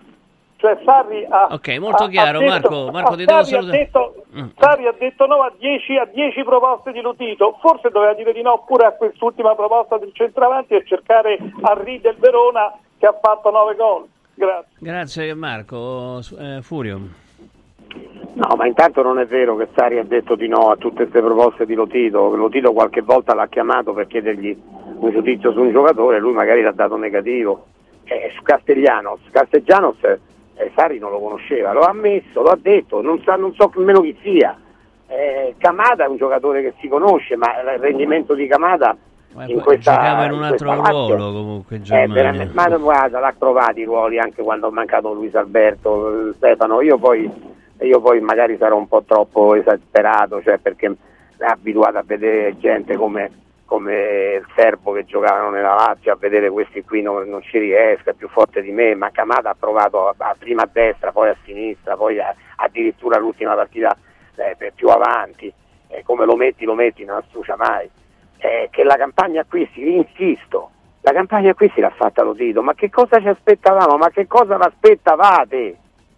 [0.60, 1.48] Cioè Sarri ha...
[1.52, 3.76] Ok, molto chiaro, ha detto, Marco, Marco ti devo salutare.
[3.76, 4.46] Ha detto, mm.
[4.58, 8.42] Sarri ha detto no a 10, a 10 proposte di Lutito, forse doveva dire di
[8.42, 13.50] no pure a quest'ultima proposta del centravanti e cercare Arri del Verona che ha fatto
[13.50, 14.06] 9 gol.
[14.34, 14.76] Grazie.
[14.78, 16.20] Grazie Marco.
[16.38, 17.00] Eh, Furio.
[18.34, 21.22] No, ma intanto non è vero che Sari ha detto di no a tutte queste
[21.22, 22.36] proposte di Lotito.
[22.36, 24.54] Lotito qualche volta l'ha chiamato per chiedergli
[24.98, 27.64] un giudizio su un giocatore, lui magari l'ha dato negativo.
[28.04, 29.96] Eh, su Castellanos, Castellanos
[30.60, 33.72] eh, Sari non lo conosceva, lo ha ammesso, lo ha detto, non, sa, non so
[33.76, 34.58] nemmeno chi sia.
[35.06, 38.96] Eh, Camada è un giocatore che si conosce, ma il rendimento di Camada
[39.46, 42.42] in questa, giocava in un altro in ruolo comunque in Germania.
[42.42, 46.80] Eh, ma guarda, l'ha trovati i ruoli anche quando ha mancato Luis Alberto, Stefano.
[46.80, 47.30] Io poi,
[47.80, 50.94] io poi magari sarò un po' troppo esasperato, cioè perché
[51.36, 53.30] è abituato a vedere gente come,
[53.70, 58.10] come il Serbo che giocavano nella Lazio, a vedere questi qui non, non ci riesco,
[58.10, 61.28] è più forte di me, ma Camata ha provato a, a prima a destra, poi
[61.28, 63.96] a sinistra, poi a, addirittura l'ultima partita
[64.34, 65.52] eh, più avanti.
[65.86, 67.88] Eh, come lo metti, lo metti, non assucia mai
[68.40, 70.70] eh, che la campagna acquisti, insisto,
[71.02, 73.96] la campagna acquisti l'ha fatta lo Tito, ma che cosa ci aspettavamo?
[73.96, 75.76] Ma che cosa vi aspettavate?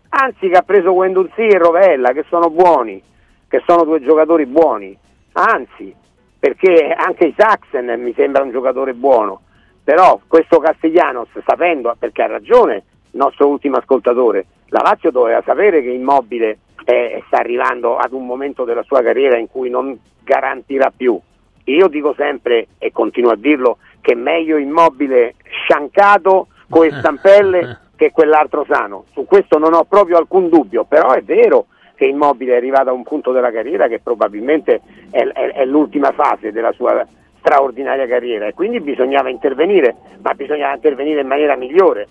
[0.09, 3.03] Anzi che ha preso Guendouzi e Rovella, che sono buoni,
[3.49, 4.97] che sono due giocatori buoni,
[5.33, 5.95] anzi,
[6.43, 9.43] perché anche i Saxen mi sembra un giocatore buono,
[9.85, 15.83] però questo Castellanos, sapendo, perché ha ragione il nostro ultimo ascoltatore, la Lazio doveva sapere
[15.83, 20.93] che Immobile eh, sta arrivando ad un momento della sua carriera in cui non garantirà
[20.95, 21.21] più
[21.65, 27.79] io dico sempre e continuo a dirlo che è meglio immobile sciancato con le stampelle
[27.95, 29.05] che quell'altro sano.
[29.13, 31.67] Su questo non ho proprio alcun dubbio, però è vero
[32.03, 36.11] che Immobile è arrivato a un punto della carriera che probabilmente è, è, è l'ultima
[36.11, 37.07] fase della sua
[37.38, 42.09] straordinaria carriera e quindi bisognava intervenire, ma bisognava intervenire in maniera migliore,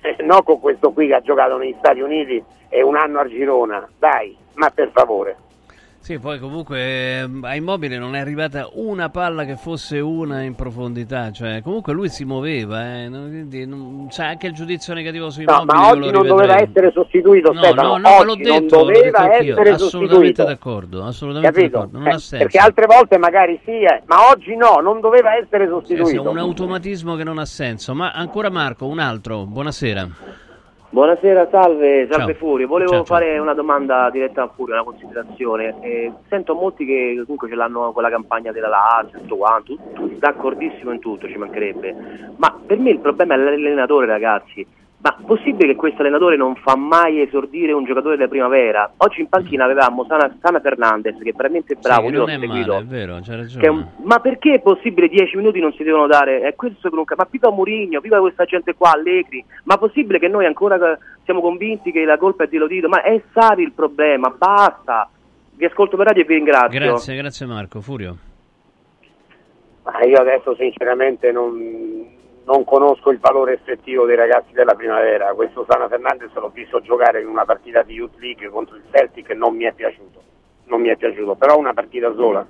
[0.00, 3.28] eh, no con questo qui che ha giocato negli Stati Uniti e un anno a
[3.28, 5.36] Girona, dai, ma per favore.
[6.04, 10.54] Sì, poi comunque eh, a Immobile non è arrivata una palla che fosse una in
[10.54, 15.40] profondità, cioè comunque lui si muoveva, eh, quindi non, c'è anche il giudizio negativo su
[15.40, 15.64] Immobile.
[15.64, 18.86] No, ma oggi non doveva essere sostituito, no, Stefano, no, no, oggi l'ho detto, non
[18.92, 20.44] doveva detto essere assolutamente sostituito.
[20.44, 21.78] d'accordo, assolutamente Capito?
[21.78, 22.44] d'accordo, non eh, ha senso.
[22.44, 26.04] Perché altre volte magari sì, eh, ma oggi no, non doveva essere sostituito.
[26.04, 30.43] Sì, sì, un automatismo che non ha senso, ma ancora Marco, un altro, buonasera.
[30.94, 32.46] Buonasera, salve, salve Ciao.
[32.46, 32.68] Furio.
[32.68, 33.16] Volevo Ciao, ciao.
[33.16, 35.74] fare una domanda diretta a Furio, una considerazione.
[35.80, 40.16] Eh, sento molti che comunque ce l'hanno con la campagna della Lazio, tutto quanto, tu-
[40.16, 41.96] d'accordissimo in tutto, ci mancherebbe.
[42.36, 44.64] Ma per me il problema è l'allenatore, ragazzi.
[45.04, 48.90] Ma possibile che questo allenatore non fa mai esordire un giocatore della primavera?
[48.96, 52.32] Oggi in panchina avevamo Sana, Sana Fernandez, che è veramente bravo, Sì, io non l'ho
[52.32, 52.72] è seguito.
[52.72, 53.68] male, è vero, c'è ragione.
[53.68, 56.40] Un- ma perché è possibile 10 minuti non si devono dare?
[56.40, 59.44] È questo che non ma viva Murigno, viva questa gente qua, Allegri.
[59.64, 62.88] Ma possibile che noi ancora siamo convinti che la colpa è di Lodito?
[62.88, 65.10] Ma è Sari il problema, basta.
[65.54, 66.80] Vi ascolto per radio e vi ringrazio.
[66.80, 67.82] Grazie, grazie Marco.
[67.82, 68.16] Furio.
[69.82, 72.06] Ma io adesso sinceramente non,
[72.44, 75.32] non conosco il valore effettivo dei ragazzi della primavera.
[75.32, 79.30] Questo Sana Fernandez l'ho visto giocare in una partita di Youth League contro il Celtic
[79.30, 80.22] e non mi è piaciuto.
[80.66, 82.46] Non mi è piaciuto, però una partita sola.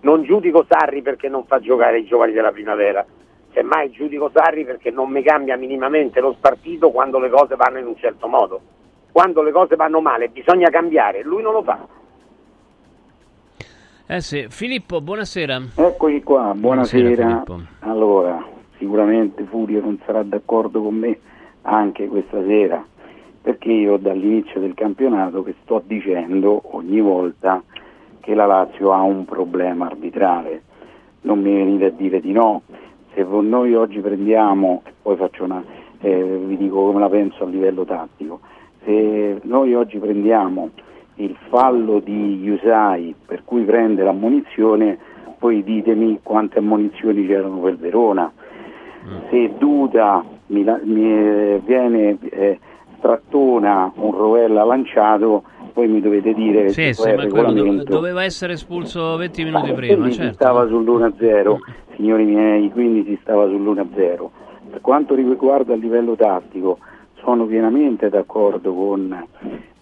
[0.00, 3.06] Non giudico Sarri perché non fa giocare i giovani della primavera,
[3.52, 7.86] semmai giudico Sarri perché non mi cambia minimamente lo spartito quando le cose vanno in
[7.86, 8.60] un certo modo.
[9.12, 11.86] Quando le cose vanno male bisogna cambiare, lui non lo fa.
[14.04, 15.62] Eh sì, Filippo, buonasera.
[15.76, 17.14] Eccoci qua, buonasera.
[17.14, 17.60] Filippo.
[17.80, 18.44] allora,
[18.76, 21.18] sicuramente Furio non sarà d'accordo con me
[21.62, 22.84] anche questa sera,
[23.40, 27.62] perché io dall'inizio del campionato che sto dicendo ogni volta
[28.20, 30.62] che la Lazio ha un problema arbitrale.
[31.22, 32.62] Non mi venite a dire di no.
[33.14, 35.62] Se noi oggi prendiamo, poi faccio una,
[36.00, 38.40] eh, vi dico come la penso a livello tattico,
[38.84, 40.70] se noi oggi prendiamo
[41.16, 44.98] il fallo di Yusai per cui prende l'ammonizione,
[45.38, 48.30] poi ditemi quante ammonizioni c'erano per Verona.
[49.30, 52.58] Se Duda mi, la- mi, eh, viene eh,
[52.98, 58.52] strattona un rovella lanciato, poi mi dovete dire Sì, che sì, quello do- doveva essere
[58.52, 60.34] espulso 20 minuti Ma prima, quindi si certo.
[60.34, 61.56] stava sull'1-0,
[61.96, 64.28] signori miei, quindi si stava sull'1-0.
[64.70, 66.78] Per quanto riguarda il livello tattico,
[67.14, 69.26] sono pienamente d'accordo con,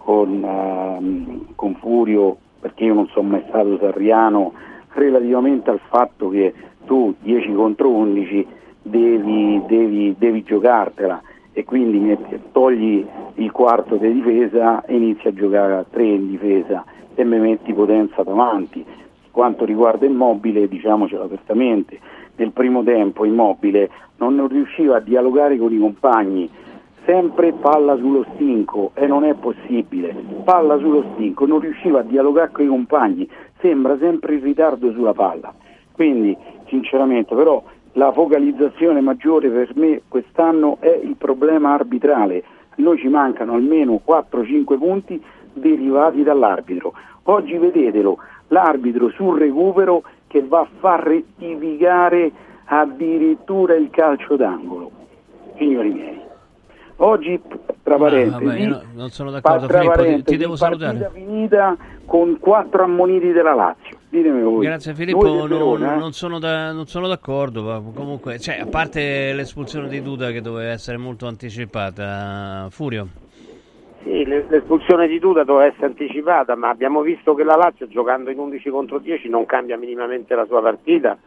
[0.02, 4.52] con, ehm, con Furio, perché io non sono mai stato sarriano,
[4.92, 6.52] relativamente al fatto che
[6.86, 8.46] tu 10 contro 11
[8.82, 12.16] devi, devi, devi giocartela e quindi
[12.52, 16.84] togli il quarto di difesa e inizi a giocare a 3 in difesa
[17.14, 18.84] e mi metti potenza davanti.
[19.30, 21.98] Quanto riguarda Immobile, diciamocelo apertamente,
[22.36, 26.48] nel primo tempo Immobile non riusciva a dialogare con i compagni,
[27.10, 32.52] sempre palla sullo stinco e non è possibile, palla sullo stinco, non riusciva a dialogare
[32.52, 35.52] con i compagni, sembra sempre in ritardo sulla palla.
[35.90, 36.36] Quindi
[36.68, 37.60] sinceramente però
[37.94, 42.44] la focalizzazione maggiore per me quest'anno è il problema arbitrale.
[42.76, 45.20] Noi ci mancano almeno 4-5 punti
[45.52, 46.92] derivati dall'arbitro.
[47.24, 48.18] Oggi vedetelo,
[48.48, 52.30] l'arbitro sul recupero che va a far rettificare
[52.66, 54.92] addirittura il calcio d'angolo.
[55.56, 56.20] Signori miei,
[57.00, 57.40] oggi
[57.82, 61.10] tra parentesi, no, vabbè, no, non sono d'accordo, Filippo, ti, devo salutare.
[61.12, 63.98] finita con quattro ammoniti della Lazio.
[64.08, 64.64] Ditemi voi.
[64.64, 69.88] Grazie Filippo, Verona, non, sono da, non, sono d'accordo, ma comunque, cioè, a parte l'espulsione
[69.88, 73.08] di Duda che doveva essere molto anticipata, Furio.
[74.02, 78.38] Sì, l'espulsione di Duda doveva essere anticipata, ma abbiamo visto che la Lazio giocando in
[78.38, 81.18] 11 contro 10 non cambia minimamente la sua partita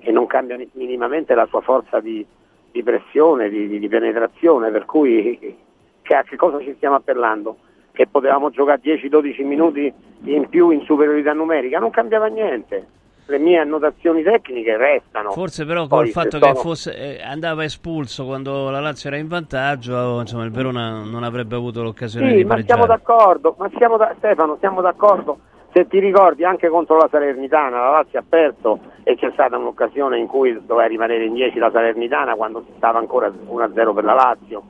[0.00, 2.26] e non cambia minimamente la sua forza di,
[2.76, 5.56] di pressione, di, di, penetrazione, per cui
[6.02, 7.56] che, a che cosa ci stiamo appellando?
[7.92, 9.92] Che potevamo giocare 10-12 minuti
[10.24, 11.78] in più in superiorità numerica?
[11.78, 12.88] Non cambiava niente
[13.28, 15.32] le mie annotazioni tecniche restano.
[15.32, 20.20] Forse però col fatto che fosse, eh, andava espulso quando la Lazio era in vantaggio,
[20.20, 22.78] insomma il Verona non avrebbe avuto l'occasione sì, di pareggiare.
[22.78, 25.38] ma siamo d'accordo, ma siamo da, Stefano, siamo d'accordo.
[25.76, 30.16] Se ti ricordi anche contro la Salernitana la Lazio ha perso e c'è stata un'occasione
[30.16, 34.14] in cui doveva rimanere in 10 la Salernitana quando si stava ancora 1-0 per la
[34.14, 34.62] Lazio.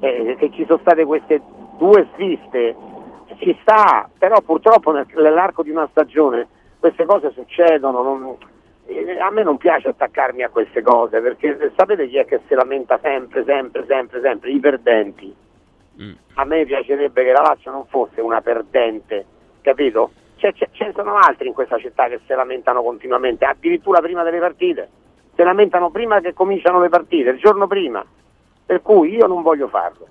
[0.00, 1.40] E, e ci sono state queste
[1.78, 2.74] due sviste,
[3.36, 6.48] ci sta, però purtroppo nell'arco di una stagione
[6.80, 8.36] queste cose succedono, non,
[8.86, 12.54] eh, a me non piace attaccarmi a queste cose perché sapete chi è che si
[12.54, 14.50] lamenta sempre, sempre, sempre, sempre?
[14.50, 15.36] I perdenti.
[16.02, 16.12] Mm.
[16.34, 19.24] A me piacerebbe che la Lazio non fosse una perdente,
[19.60, 20.10] capito?
[20.38, 24.88] Ce ne sono altri in questa città che si lamentano continuamente, addirittura prima delle partite,
[25.34, 28.04] si lamentano prima che cominciano le partite, il giorno prima.
[28.64, 30.06] Per cui io non voglio farlo,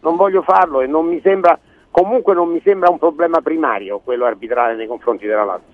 [0.00, 1.58] non voglio farlo e non mi sembra,
[1.90, 5.72] comunque non mi sembra un problema primario quello arbitrale nei confronti della Lazio.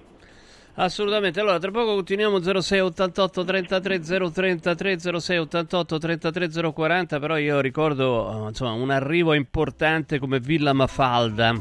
[0.75, 4.01] Assolutamente, allora tra poco continuiamo 06 88 33
[4.33, 11.55] 033 06 88 33 040 però io ricordo insomma, un arrivo importante come Villa Mafalda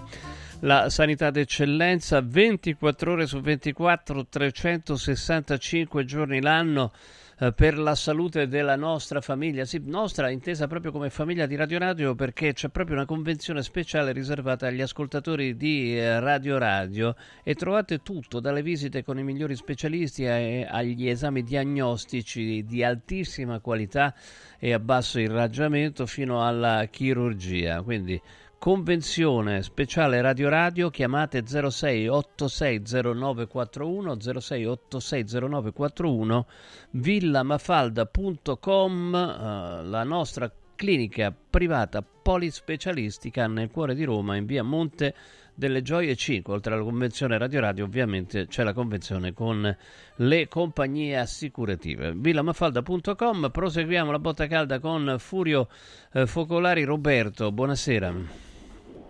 [0.62, 6.92] la sanità d'eccellenza 24 ore su 24 365 giorni l'anno
[7.40, 11.80] eh, per la salute della nostra famiglia, sì, nostra intesa proprio come famiglia di Radio
[11.80, 17.16] Radio perché c'è proprio una convenzione speciale riservata agli ascoltatori di eh, Radio Radio.
[17.44, 23.62] E trovate tutto dalle visite con i migliori specialisti a, agli esami diagnostici di altissima
[23.62, 24.14] qualità
[24.60, 28.22] e a basso irraggiamento fino alla chirurgia, quindi
[28.60, 36.44] Convenzione speciale Radio Radio, chiamate 06860941 06860941
[36.92, 45.16] villamafalda.com, eh, la nostra clinica privata polispecialistica nel cuore di Roma in via Monte
[45.56, 46.54] delle Gioie 5.
[46.54, 49.74] Oltre alla convenzione Radio Radio, ovviamente c'è la convenzione con
[50.16, 52.12] le compagnie assicurative.
[52.14, 55.70] villamafalda.com, proseguiamo la botta calda con Furio
[56.12, 57.54] eh, Focolari Roberto.
[57.54, 58.48] Buonasera.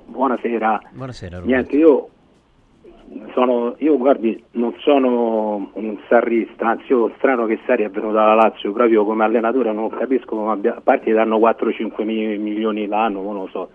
[0.10, 0.82] Buonasera.
[0.91, 1.39] Buonasera.
[1.41, 2.10] Niente, io
[3.34, 8.34] sono, io guardi, non sono un sarrista, anzi io strano che Sari è venuto dalla
[8.34, 13.36] Lazio proprio come allenatore, non capisco come abbia, a parte danno 4-5 milioni l'anno, non
[13.36, 13.69] lo so,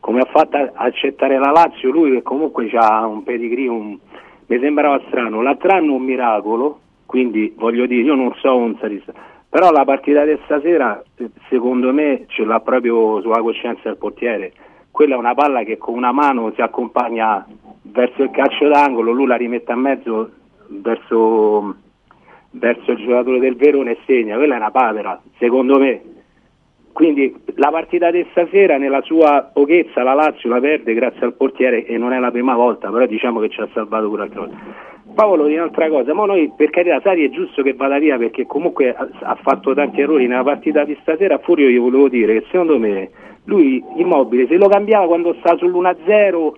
[0.00, 3.98] come ha fatto a accettare la Lazio lui che comunque ha un pedigree, un,
[4.46, 9.12] mi sembrava strano, l'altro anno un miracolo, quindi voglio dire, io non so un sarista,
[9.48, 11.02] però la partita di stasera
[11.48, 14.52] secondo me ce l'ha proprio sulla coscienza del portiere
[14.90, 17.46] quella è una palla che con una mano si accompagna
[17.82, 20.30] verso il calcio d'angolo, lui la rimette a mezzo
[20.68, 21.74] verso,
[22.50, 26.02] verso il giocatore del Verone e segna, quella è una papera, secondo me.
[26.92, 31.86] Quindi la partita di stasera nella sua pochezza la Lazio la perde grazie al portiere
[31.86, 34.56] e non è la prima volta, però diciamo che ci ha salvato pure altre volte.
[35.14, 38.46] Paolo di un'altra cosa, ma noi per carità Sari è giusto che vada via perché
[38.46, 42.78] comunque ha, fatto tanti errori nella partita di stasera, Furio io volevo dire che secondo
[42.78, 43.10] me
[43.44, 46.52] lui Immobile se lo cambiava quando sta sull'1-0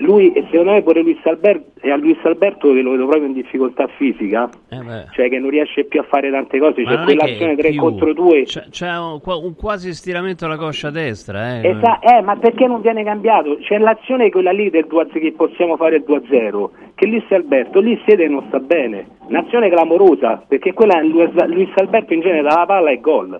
[0.00, 3.28] lui e secondo me pure Luis Alberto e a Luis Alberto che lo vedo proprio
[3.28, 7.56] in difficoltà fisica eh cioè che non riesce più a fare tante cose c'è quell'azione
[7.56, 11.68] 3 contro 2 c'è, c'è un, un, quasi stiramento alla coscia destra eh.
[11.68, 13.56] Esa, eh, ma perché non viene cambiato?
[13.60, 18.00] C'è l'azione quella lì del 2 che possiamo fare il 2-0 che Luis Alberto lì
[18.04, 19.06] siede e non sta bene.
[19.28, 23.38] Un'azione clamorosa perché quella Luis, Luis Alberto in genere dà la palla e gol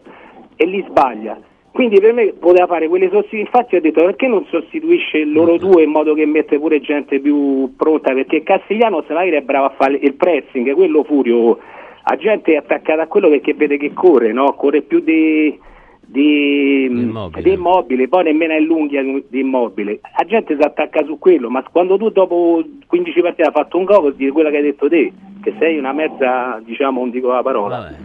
[0.57, 1.39] e lì sbaglia
[1.77, 5.83] quindi per me poteva fare quelle sostituzioni, infatti ho detto perché non sostituisce loro due
[5.83, 9.75] in modo che mette pure gente più pronta, perché Castigliano se magari è bravo a
[9.77, 11.59] fare il pressing, quello furio,
[12.03, 14.55] la gente è attaccata a quello perché vede che corre, no?
[14.55, 15.55] corre più di,
[16.01, 17.43] di immobile.
[17.43, 20.01] di immobile, poi nemmeno è l'unghia di immobile.
[20.17, 23.85] La gente si attacca su quello, ma quando tu dopo 15 partite hai fatto un
[23.85, 25.13] gol, di quella che hai detto te,
[25.43, 27.81] che sei una mezza, diciamo, non dico la parola.
[27.81, 27.97] Vabbè.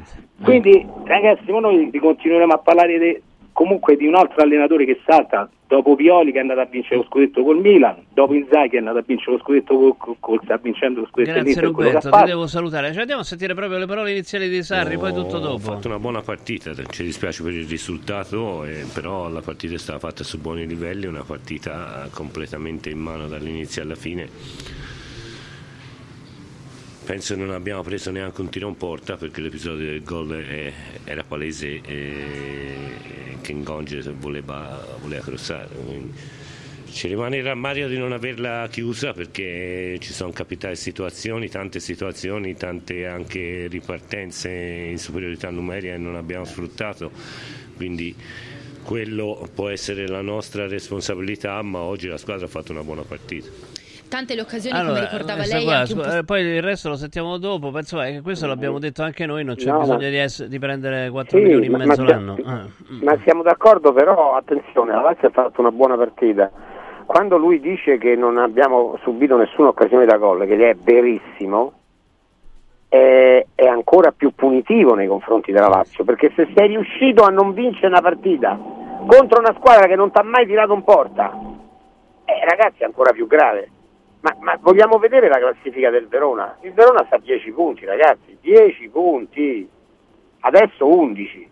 [0.44, 3.22] Quindi ragazzi, noi continueremo a parlare de,
[3.54, 7.04] comunque di un altro allenatore che salta dopo Pioli che è andato a vincere lo
[7.04, 10.42] scudetto col Milan, dopo Inzaghi che è andato a vincere lo scudetto col, col, col
[10.44, 12.92] sta vincendo lo scudetto Grazie Roberto, ti devo salutare.
[12.92, 15.72] Ci andiamo a sentire proprio le parole iniziali di Sarri, oh, poi tutto dopo.
[15.72, 19.78] Ha fatto una buona partita, ci dispiace per il risultato, eh, però la partita è
[19.78, 25.00] stata fatta su buoni livelli, una partita completamente in mano dall'inizio alla fine
[27.12, 30.72] penso non abbiamo preso neanche un tiro in porta perché l'episodio del gol è,
[31.04, 35.68] era palese che Ngonge voleva, voleva crossare.
[36.90, 42.56] Ci rimane il rammarico di non averla chiusa perché ci sono capitate situazioni, tante situazioni,
[42.56, 47.12] tante anche ripartenze in superiorità numerica e non abbiamo sfruttato.
[47.76, 48.16] Quindi
[48.84, 53.71] quello può essere la nostra responsabilità ma oggi la squadra ha fatto una buona partita
[54.12, 57.38] tante le occasioni allora, come ricordava lei qua, scu- eh, poi il resto lo sentiamo
[57.38, 60.10] dopo penso che questo l'abbiamo detto anche noi non c'è no, bisogno ma...
[60.10, 62.68] di, ess- di, prendere 4 sì, milioni e mezzo l'anno ah.
[63.04, 66.52] ma siamo d'accordo però attenzione la Lazio ha fatto una buona partita.
[67.06, 71.74] Quando lui dice che non abbiamo subito nessuna occasione da gol che è verissimo
[72.90, 77.54] è, è ancora più punitivo nei confronti della Lazio perché se sei riuscito a non
[77.54, 78.60] vincere una partita
[79.08, 81.32] contro una squadra che non ti ha mai tirato in porta
[82.26, 83.70] eh, ragazzi è ancora più grave
[84.22, 86.58] ma, ma, vogliamo vedere la classifica del Verona?
[86.62, 89.68] Il Verona sta a 10 punti, ragazzi, 10 punti,
[90.42, 91.50] adesso 11.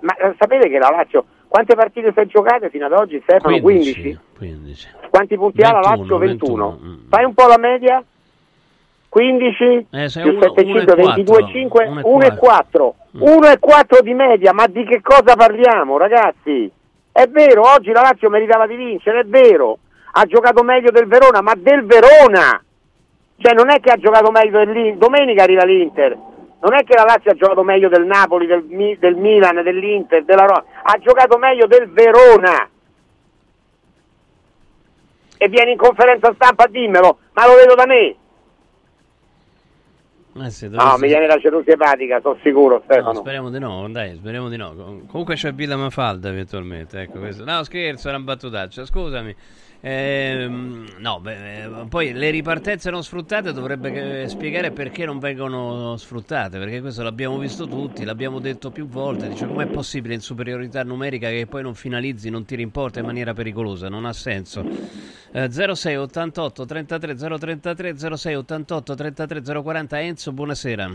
[0.00, 3.58] Ma eh, sapete che la Lazio, quante partite si è giocate fino ad oggi, Stefano?
[3.58, 4.18] 15?
[4.36, 4.88] 15.
[5.08, 6.18] Quanti punti 21, ha la Lazio?
[6.18, 6.70] 21.
[6.70, 6.78] 21.
[6.82, 7.08] Mm.
[7.08, 8.04] Fai un po' la media?
[9.08, 12.94] 15 eh, più 7, 5, 22, 5, 1 e 4.
[13.12, 16.70] 1 e 4 di media, ma di che cosa parliamo, ragazzi?
[17.10, 19.78] È vero, oggi la Lazio meritava di vincere, è vero
[20.18, 22.62] ha giocato meglio del Verona, ma del Verona!
[23.38, 26.16] Cioè non è che ha giocato meglio dell'Inter, domenica arriva l'Inter,
[26.60, 28.64] non è che la Lazio ha giocato meglio del Napoli, del,
[28.98, 32.68] del Milan, dell'Inter, della Roma, ha giocato meglio del Verona!
[35.38, 38.16] E vieni in conferenza stampa a dimmelo, ma lo vedo da me!
[40.38, 42.82] Eh sì, no, mi viene la cerusia epatica, sono sicuro.
[42.84, 43.12] Stefano.
[43.12, 45.02] No, speriamo di no, dai, speriamo di no.
[45.08, 47.00] Comunque c'è Villa Mafalda eventualmente.
[47.00, 47.44] Ecco questo.
[47.44, 48.84] No, scherzo, era un battutaccio.
[48.84, 49.34] Scusami.
[49.80, 50.48] Eh,
[50.98, 57.02] no, beh, poi le ripartenze non sfruttate dovrebbe spiegare perché non vengono sfruttate, perché questo
[57.02, 61.62] l'abbiamo visto tutti, l'abbiamo detto più volte, dice com'è possibile in superiorità numerica che poi
[61.62, 64.64] non finalizzi, non tiri in porta in maniera pericolosa, non ha senso.
[65.32, 70.90] Eh, 06 88 33 033 06 88 33 040 Enzo, buonasera.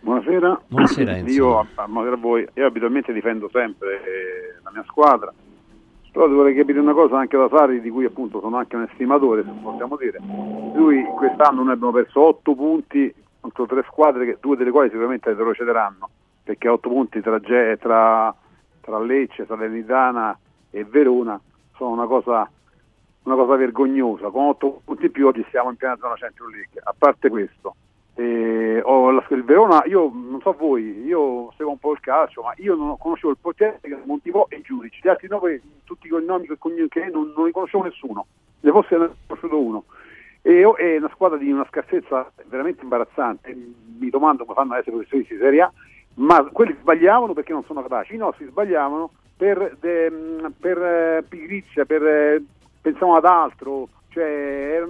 [0.00, 0.62] Buonasera.
[0.66, 1.32] Buonasera Enzo.
[1.32, 5.32] Io, a, a voi, io abitualmente difendo sempre eh, la mia squadra
[6.14, 9.42] però vorrei capire una cosa anche da Sari di cui appunto sono anche un estimatore
[9.42, 10.20] se possiamo dire
[10.74, 15.30] lui quest'anno noi abbiamo perso 8 punti contro tre squadre che, due delle quali sicuramente
[15.30, 16.08] retrocederanno
[16.44, 18.34] perché 8 punti tra, tra,
[18.80, 20.38] tra Lecce, Salernitana
[20.70, 21.40] e Verona
[21.76, 22.48] sono una cosa,
[23.22, 24.28] una cosa vergognosa.
[24.28, 26.80] Con 8 punti in più oggi siamo in piena zona Champions League.
[26.84, 27.74] A parte questo
[28.16, 32.42] eh, oh, la, il Verona, io non so voi, io seguo un po' il calcio,
[32.42, 36.46] ma io non conoscevo il portiere Montivò e Giudici, gli altri nove, tutti i cognomi
[36.88, 38.26] che non, non li conoscevo nessuno,
[38.60, 38.96] ne fosse
[39.26, 39.84] conosciuto uno.
[40.42, 43.56] E è una squadra di una scarsezza veramente imbarazzante,
[43.98, 45.72] mi domando come fanno ad essere professionisti di Serie A,
[46.16, 50.12] ma quelli sbagliavano perché non sono capaci, i nostri sbagliavano per, de,
[50.60, 52.44] per eh, pigrizia, per eh,
[52.80, 54.80] pensavano ad altro, cioè,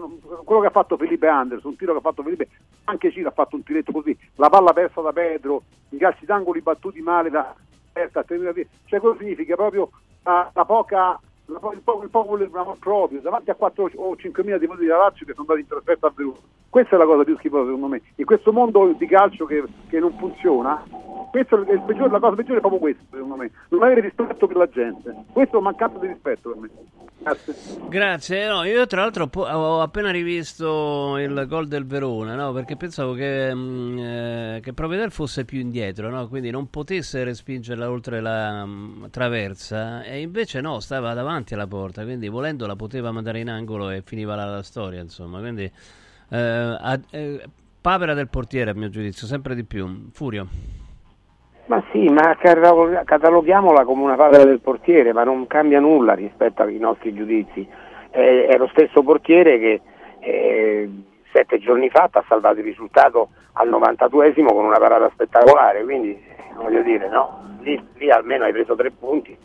[0.44, 2.48] quello che ha fatto Felipe Anderson, un tiro che ha fatto Felipe,
[2.84, 6.60] anche Ciro ha fatto un tiretto così, la palla persa da Pedro, i calci d'angoli
[6.60, 7.54] battuti male da
[7.90, 9.88] Persa, cioè quello significa proprio
[10.24, 14.80] la, la poca il poco, il poco proprio davanti a 4 o 5 mila tifosi
[14.80, 16.38] di Lazio che sono andati in trasferta a Verona
[16.70, 19.98] questa è la cosa più schifosa secondo me in questo mondo di calcio che, che
[19.98, 20.82] non funziona
[21.32, 24.68] è peggiore, la cosa peggiore è proprio questo secondo me non avere rispetto per la
[24.68, 26.70] gente questo è un mancato di rispetto per me
[27.24, 27.54] Grazie.
[27.88, 28.48] Grazie.
[28.48, 32.52] No, io tra l'altro ho appena rivisto il gol del Verona, no?
[32.52, 36.28] perché pensavo che, mh, mm, eh, che Provedel fosse più indietro, no?
[36.28, 41.66] quindi non potesse respingerla oltre la mh, mm, traversa, e invece no, stava davanti alla
[41.66, 45.40] porta, quindi volendo la poteva mandare in angolo e finiva la, la storia, insomma.
[45.40, 45.64] Quindi,
[46.30, 47.42] eh, a, eh,
[47.80, 50.08] papera del portiere, a mio giudizio, sempre di più.
[50.12, 50.46] Furio.
[51.66, 56.78] Ma sì, ma cataloghiamola come una padre del portiere, ma non cambia nulla rispetto ai
[56.78, 57.66] nostri giudizi.
[58.10, 59.80] Eh, è lo stesso portiere che
[60.20, 60.90] eh,
[61.32, 66.18] sette giorni fa ha salvato il risultato al 92esimo con una parata spettacolare, quindi
[66.56, 69.36] voglio dire, no, lì, lì almeno hai preso tre punti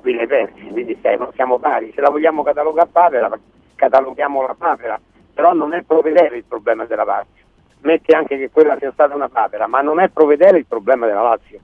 [0.00, 3.30] qui l'hai persi, quindi siamo, siamo pari, se la vogliamo catalogare papera,
[3.74, 5.00] cataloghiamo la papera,
[5.32, 7.44] però non è provvedere il problema della Lazio,
[7.80, 11.22] mette anche che quella sia stata una papera, ma non è provvedere il problema della
[11.22, 11.60] Lazio,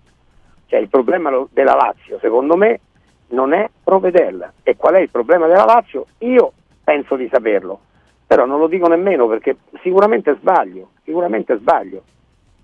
[0.66, 2.80] cioè il problema della Lazio secondo me
[3.28, 6.06] non è provvederla e qual è il problema della Lazio?
[6.18, 6.52] Io
[6.84, 7.80] penso di saperlo,
[8.26, 12.02] però non lo dico nemmeno perché sicuramente sbaglio, sicuramente sbaglio.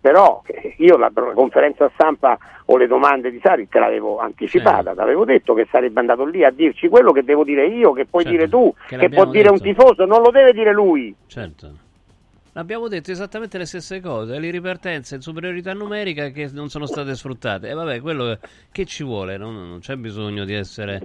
[0.04, 2.36] Però eh, io la, conferenza stampa
[2.66, 4.96] o le domande di Sari te l'avevo anticipata, sì.
[4.98, 8.22] l'avevo detto che sarebbe andato lì a dirci quello che devo dire io, che puoi
[8.22, 9.52] certo, dire tu, che, che può dire detto.
[9.54, 11.14] un tifoso, non lo deve dire lui.
[11.26, 11.70] Certo.
[12.56, 17.16] Abbiamo detto esattamente le stesse cose, le ripartenze in superiorità numerica che non sono state
[17.16, 17.68] sfruttate.
[17.68, 18.38] E vabbè, quello
[18.70, 21.02] che ci vuole, non, non c'è bisogno di essere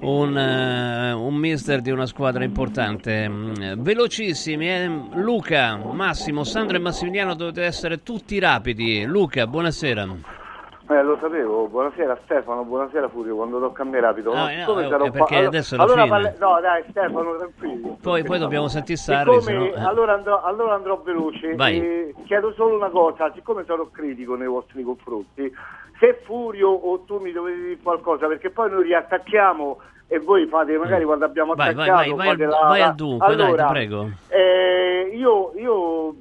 [0.00, 3.26] un, uh, un, mister di una squadra importante.
[3.26, 4.86] Mm, velocissimi, eh?
[5.14, 9.04] Luca, Massimo, Sandro e Massimiliano dovete essere tutti rapidi.
[9.04, 10.45] Luca, buonasera.
[10.88, 14.32] Eh, lo sapevo, buonasera Stefano, buonasera Furio, quando tocca a me rapido.
[14.32, 17.98] No, no, no, sarò perché pa- adesso allora, allora parle- No, dai Stefano, tranquillo.
[18.00, 19.80] Poi, poi dobbiamo sentire Sarri, siccome, eh.
[19.80, 21.56] allora, andrò, allora andrò veloce.
[21.56, 25.52] Eh, chiedo solo una cosa, siccome sarò critico nei vostri confronti,
[25.98, 30.78] se Furio o tu mi dovete dire qualcosa, perché poi noi riattacchiamo e voi fate
[30.78, 31.06] magari mm.
[31.06, 34.10] quando abbiamo attaccato vai, vai, vai, la, vai al dunque, allora, dai, ti prego.
[34.28, 36.14] Eh, io, io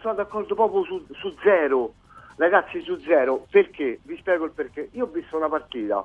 [0.00, 1.92] sono d'accordo proprio su, su zero
[2.36, 4.00] ragazzi su zero, perché?
[4.02, 4.88] Vi spiego il perché.
[4.92, 6.04] Io ho visto una partita,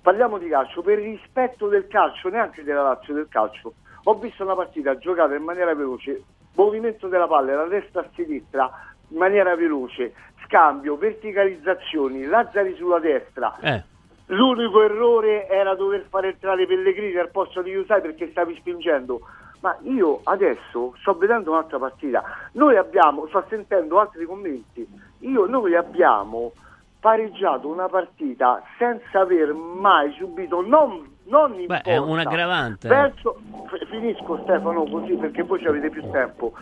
[0.00, 4.54] parliamo di calcio, per rispetto del calcio, neanche della Lazio, del calcio, ho visto una
[4.54, 6.22] partita giocata in maniera veloce,
[6.54, 8.70] movimento della palla da destra a sinistra,
[9.08, 13.56] in maniera veloce, scambio, verticalizzazioni, Lazzari sulla destra.
[13.60, 13.82] Eh.
[14.26, 19.20] L'unico errore era dover fare entrare Pellegrini al posto di Usai perché stavi spingendo
[19.66, 24.86] ma io adesso sto vedendo un'altra partita, noi abbiamo, sto sentendo altri commenti,
[25.20, 26.52] io, noi abbiamo
[27.00, 32.86] pareggiato una partita senza aver mai subito, non, non Beh, è un aggravante.
[32.86, 33.40] Verso,
[33.90, 36.52] finisco Stefano così perché voi ci avete più tempo.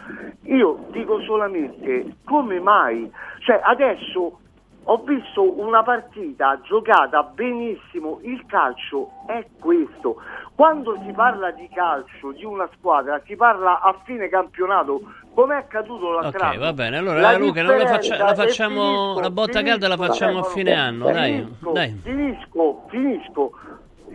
[0.45, 4.39] Io dico solamente come mai, cioè adesso
[4.85, 10.17] ho visto una partita giocata benissimo, il calcio è questo.
[10.55, 15.01] Quando si parla di calcio di una squadra, si parla a fine campionato,
[15.35, 16.99] come è accaduto l'altro Ok, va bene.
[16.99, 20.43] Allora, la Luca, la, faccia, la facciamo finisco, la botta finisco, calda la facciamo a
[20.45, 22.01] fine anno, finisco, dai.
[22.03, 23.53] Finisco, finisco.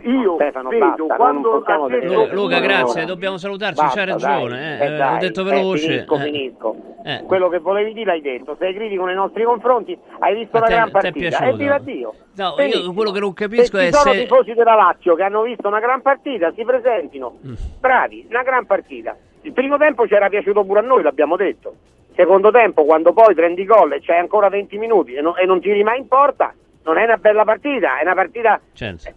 [0.02, 5.16] Io Stefano, vedo basta, quando Luca, Luca, grazie, dobbiamo salutarci, c'ha ragione, eh, eh, dai,
[5.16, 5.84] ho detto veloce.
[5.84, 6.20] Eh, finisco, eh.
[6.20, 6.76] finisco.
[7.04, 7.22] Eh.
[7.26, 10.90] Quello che volevi dire l'hai detto, sei critico nei nostri confronti, hai visto una gran
[10.90, 12.14] partita e viva Dio.
[12.36, 13.98] No, io quello che non capisco se è se...
[13.98, 17.38] sono tifosi della Lazio che hanno visto una gran partita, si presentino.
[17.46, 17.54] Mm.
[17.80, 19.16] Bravi, una gran partita.
[19.42, 21.74] Il primo tempo ci era piaciuto pure a noi, l'abbiamo detto.
[22.14, 25.60] Secondo tempo, quando poi prendi gol e c'hai ancora 20 minuti e, no, e non
[25.60, 26.52] tiri mai in porta,
[26.84, 28.60] non è una bella partita, è una partita...
[28.72, 29.12] Certo.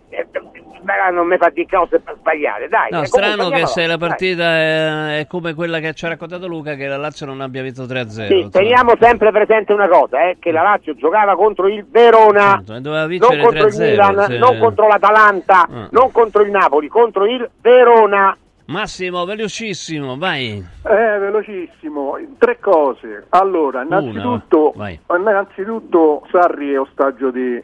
[1.14, 2.90] Non mi fa di cose per sbagliare, dai.
[2.92, 6.76] No, strano che se la partita è, è, come quella che ci ha raccontato Luca,
[6.76, 8.28] che la Lazio non abbia vinto 3-0.
[8.28, 12.90] Sì, teniamo sempre presente una cosa, eh, che la Lazio giocava contro il Verona, certo,
[12.90, 14.38] non contro il Milan, sì.
[14.38, 15.88] non contro l'Atalanta, ah.
[15.92, 18.36] non contro il Napoli, contro il Verona.
[18.66, 20.58] Massimo, velocissimo, vai.
[20.84, 22.18] Eh, velocissimo.
[22.38, 23.26] Tre cose.
[23.30, 24.74] Allora, innanzitutto,
[25.10, 27.62] innanzitutto Sarri è ostaggio di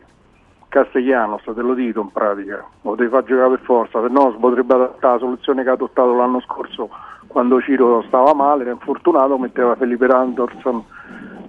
[0.70, 4.76] Castellanos, te lo dico in pratica, lo devi far giocare per forza, se no potrebbe
[4.76, 6.90] adattare la soluzione che ha adottato l'anno scorso
[7.28, 10.84] quando Ciro stava male, era infortunato, metteva Felipe Anderson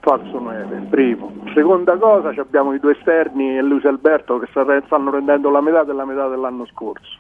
[0.01, 1.33] falso 9, primo.
[1.55, 6.05] Seconda cosa, abbiamo i due esterni e Luis Alberto che stanno rendendo la metà della
[6.05, 7.19] metà dell'anno scorso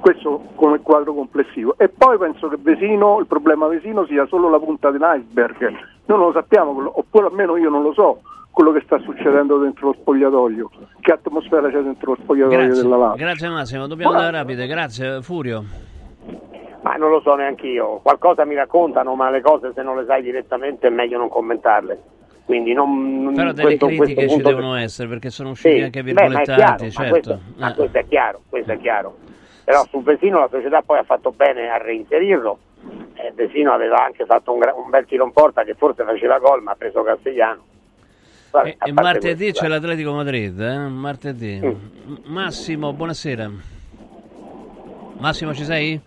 [0.00, 1.76] questo come quadro complessivo.
[1.78, 5.60] E poi penso che Vesino, il problema Vesino sia solo la punta dell'iceberg.
[5.60, 8.20] Noi non lo sappiamo, oppure almeno io non lo so
[8.52, 10.70] quello che sta succedendo dentro lo spogliatoio.
[11.00, 13.24] Che atmosfera c'è dentro lo spogliatoio grazie, della Lazio?
[13.24, 15.64] Grazie Massimo, dobbiamo andare rapide, grazie Furio.
[16.82, 20.04] Ma non lo so neanche io, qualcosa mi raccontano, ma le cose se non le
[20.04, 22.02] sai direttamente è meglio non commentarle.
[22.44, 26.02] Quindi non, Però delle questo, critiche questo ci devono essere perché sono usciti sì, anche
[26.02, 27.02] virgolettati, certo.
[27.02, 27.74] Ma questo, ma eh.
[27.74, 29.14] questo è chiaro, questo è chiaro
[29.64, 32.58] però sul Vesino la società poi ha fatto bene a reinserirlo
[33.14, 36.62] e Vesino aveva anche fatto un, un, bel tiro in porta che forse faceva gol
[36.62, 37.70] ma ha preso Castigliano
[38.52, 40.76] Vabbè, e, martedì questo, c'è l'Atletico Madrid eh?
[40.76, 42.16] martedì mm.
[42.26, 43.50] Massimo buonasera
[45.16, 46.00] Massimo ci sei?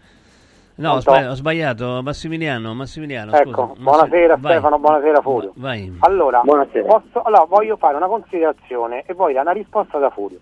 [0.78, 3.82] No, ho sbagliato, ho sbagliato, Massimiliano, Massimiliano ecco, scusa.
[3.82, 4.52] buonasera Vai.
[4.52, 5.52] Stefano, buonasera Furio.
[5.56, 5.98] Vai.
[6.00, 10.40] Allora, posso, allora, voglio fare una considerazione e poi dare una risposta da Furio.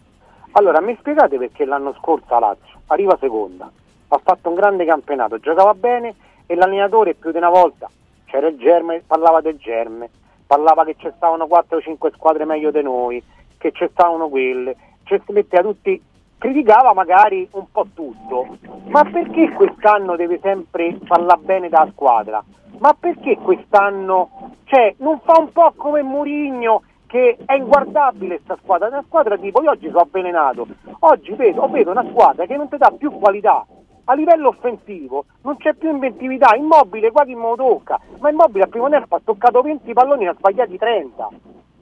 [0.53, 3.69] Allora, mi spiegate perché l'anno scorso la Lazio arriva seconda,
[4.07, 6.15] ha fatto un grande campionato, giocava bene
[6.47, 7.87] e l'allenatore più di una volta
[8.25, 10.09] c'era il germe, parlava del germe,
[10.53, 13.23] parlava che ci stavano 4 o 5 squadre meglio di noi,
[13.57, 14.75] che ci stavano quelle,
[15.05, 15.99] ci si metteva tutti,
[16.37, 22.43] criticava magari un po' tutto, ma perché quest'anno deve sempre parlare bene della squadra?
[22.77, 28.87] Ma perché quest'anno, cioè, non fa un po' come Murigno che è inguardabile questa squadra,
[28.89, 30.67] una squadra tipo io oggi sono avvelenato,
[30.99, 33.65] oggi vedo, vedo una squadra che non ti dà più qualità,
[34.05, 38.65] a livello offensivo non c'è più inventività, immobile qua chi me lo tocca, ma immobile
[38.65, 41.29] al primo tempo ha toccato 20 palloni e ha sbagliati 30.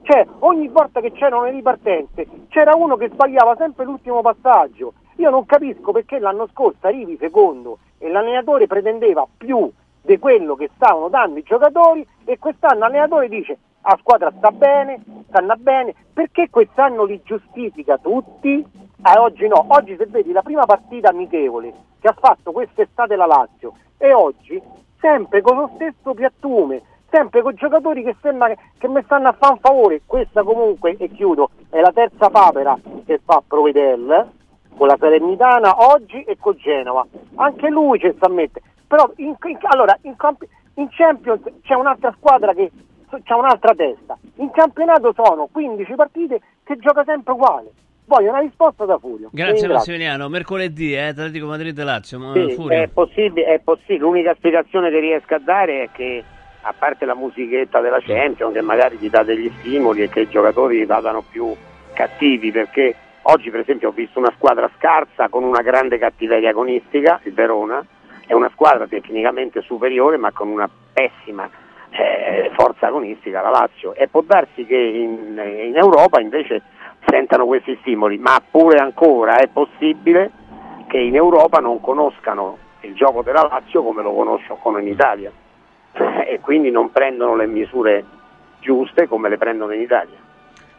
[0.02, 4.94] Cioè, ogni volta che c'erano le ripartenze c'era uno che sbagliava sempre l'ultimo passaggio.
[5.16, 9.70] Io non capisco perché l'anno scorso arrivi secondo e l'allenatore pretendeva più
[10.00, 15.02] di quello che stavano dando i giocatori e quest'anno l'allenatore dice la squadra sta bene,
[15.28, 18.64] stanno bene, perché quest'anno li giustifica tutti?
[19.04, 23.26] Eh, oggi no, oggi se vedi la prima partita amichevole che ha fatto quest'estate la
[23.26, 24.60] Lazio e oggi
[24.98, 29.36] sempre con lo stesso piattume, sempre con giocatori che sembra che, che mi stanno a
[29.38, 30.02] fare un favore.
[30.04, 32.76] Questa comunque, e chiudo, è la terza papera
[33.06, 34.30] che fa Provedel
[34.76, 37.06] con la Salernitana oggi e con Genova.
[37.36, 38.64] Anche lui ci sta a mettere.
[38.88, 40.16] Però in, in, allora, in,
[40.74, 42.68] in Champions c'è un'altra squadra che
[43.10, 44.18] ha un'altra testa.
[44.36, 47.70] In campionato sono 15 partite che gioca sempre uguale.
[48.12, 49.30] Voglio una risposta da Furio.
[49.32, 50.28] Grazie Massimiliano.
[50.28, 52.34] Mercoledì, eh, Atletico Madrid-Lazio.
[52.34, 54.00] Sì, è possibile, è possibile.
[54.00, 56.22] L'unica spiegazione che riesco a dare è che
[56.60, 60.28] a parte la musichetta della Champions che magari ti dà degli stimoli e che i
[60.28, 61.56] giocatori vadano più
[61.94, 67.18] cattivi perché oggi per esempio ho visto una squadra scarsa con una grande cattiveria agonistica,
[67.22, 67.82] il Verona,
[68.26, 71.48] è una squadra tecnicamente superiore ma con una pessima
[71.88, 76.62] eh, forza agonistica la Lazio e può darsi che in, in Europa invece
[77.06, 80.30] sentano questi stimoli, ma pure ancora è possibile
[80.88, 85.30] che in Europa non conoscano il gioco della Lazio come lo conoscono in Italia
[85.92, 88.04] e quindi non prendono le misure
[88.60, 90.30] giuste come le prendono in Italia.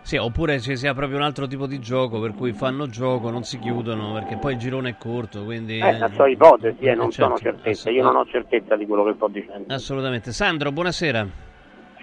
[0.01, 3.43] Sì, oppure ci sia proprio un altro tipo di gioco per cui fanno gioco, non
[3.43, 5.45] si chiudono perché poi il girone è corto.
[5.45, 8.85] Quindi, eh, eh, so ipotesi, eh, non certo, sono certezze, io non ho certezza di
[8.85, 9.73] quello che sto dicendo.
[9.73, 10.33] Assolutamente.
[10.33, 11.52] Sandro, buonasera.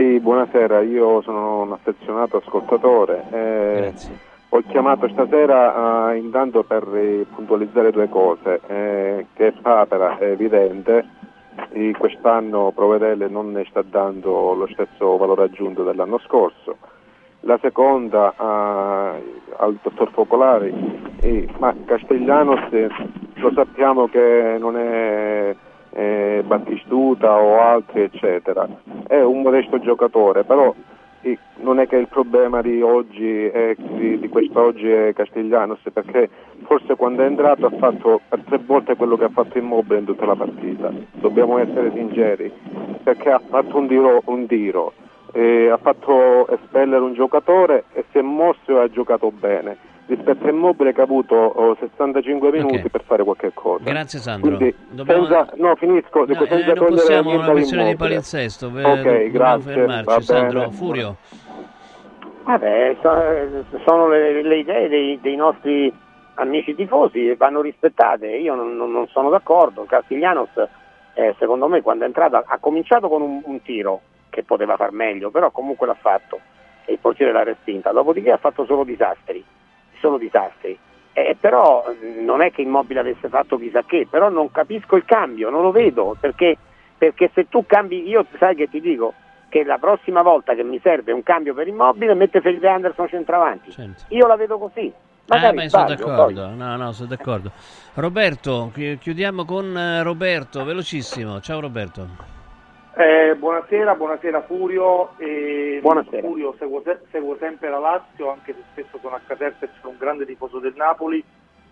[0.00, 3.22] Sì, buonasera, io sono un affezionato ascoltatore.
[3.30, 4.18] Eh, Grazie.
[4.48, 11.06] Ho chiamato stasera eh, intanto per eh, puntualizzare due cose, eh, che Papera è evidente,
[11.98, 16.78] quest'anno Provedelle non ne sta dando lo stesso valore aggiunto dell'anno scorso.
[17.40, 20.72] La seconda al dottor Focolari,
[21.58, 22.70] ma Castellanos
[23.34, 25.54] lo sappiamo che non è
[25.92, 28.68] eh, Battistuta o altri eccetera.
[29.06, 30.74] È un modesto giocatore, però
[31.22, 36.30] eh, non è che il problema di oggi è, di, di quest'oggi è Castiglianos perché
[36.64, 40.06] forse quando è entrato ha fatto per tre volte quello che ha fatto Immobile in
[40.06, 42.50] tutta la partita dobbiamo essere sinceri
[43.02, 44.92] perché ha fatto un tiro, un tiro
[45.32, 49.76] eh, ha fatto espellere un giocatore e si è mosso e ha giocato bene
[50.10, 52.88] rispetto a Immobile che ha avuto oh, 65 minuti okay.
[52.88, 53.84] per fare qualche cosa.
[53.84, 54.56] Grazie Sandro.
[54.56, 55.26] Quindi, dobbiamo...
[55.26, 56.24] senza, no, finisco.
[56.26, 58.66] No, eh, non possiamo una questione di palinsesto.
[58.66, 59.72] Ok, grazie.
[59.72, 60.70] fermarci, Sandro.
[60.70, 61.16] Furio.
[62.42, 62.96] Vabbè,
[63.84, 65.92] sono le, le idee dei, dei, nostri
[66.34, 68.26] amici tifosi e vanno rispettate.
[68.26, 69.84] Io non, non sono d'accordo.
[69.84, 70.50] Castiglianos,
[71.14, 74.00] eh, secondo me, quando è entrato ha cominciato con un, un tiro
[74.30, 76.40] che poteva far meglio, però comunque l'ha fatto
[76.84, 77.92] e il portiere l'ha respinta.
[77.92, 79.44] Dopodiché ha fatto solo disastri
[80.00, 80.78] sono disastri.
[81.12, 81.84] Eh, però
[82.20, 85.70] non è che Immobile avesse fatto chissà che, però non capisco il cambio, non lo
[85.72, 86.56] vedo, perché,
[86.96, 89.14] perché se tu cambi, io sai che ti dico
[89.48, 93.72] che la prossima volta che mi serve un cambio per Immobile mette Felipe Anderson centravanti.
[93.72, 94.04] Certo.
[94.08, 94.92] Io la vedo così.
[95.26, 96.48] Ah, beh, sono d'accordo.
[96.48, 97.52] No, no, sono d'accordo.
[97.94, 101.40] Roberto, chiudiamo con eh, Roberto, velocissimo.
[101.40, 102.39] Ciao Roberto.
[103.00, 105.16] Eh, buonasera, buonasera Furio.
[105.16, 106.20] Eh, buonasera.
[106.20, 109.98] Furio, seguo, seguo, sempre la Lazio, anche se spesso sono a Caserta e sono un
[109.98, 111.24] grande tifoso del Napoli.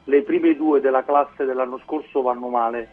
[0.04, 2.88] Le prime due della classe dell'anno scorso vanno male.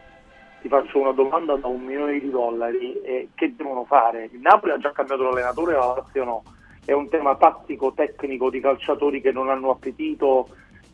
[0.60, 3.00] Ti faccio una domanda da un milione di dollari.
[3.00, 4.28] Eh, che devono fare?
[4.30, 6.42] Il Napoli ha già cambiato l'allenatore, la Lazio no.
[6.84, 10.48] È un tema tattico, tecnico, di calciatori che non hanno appetito,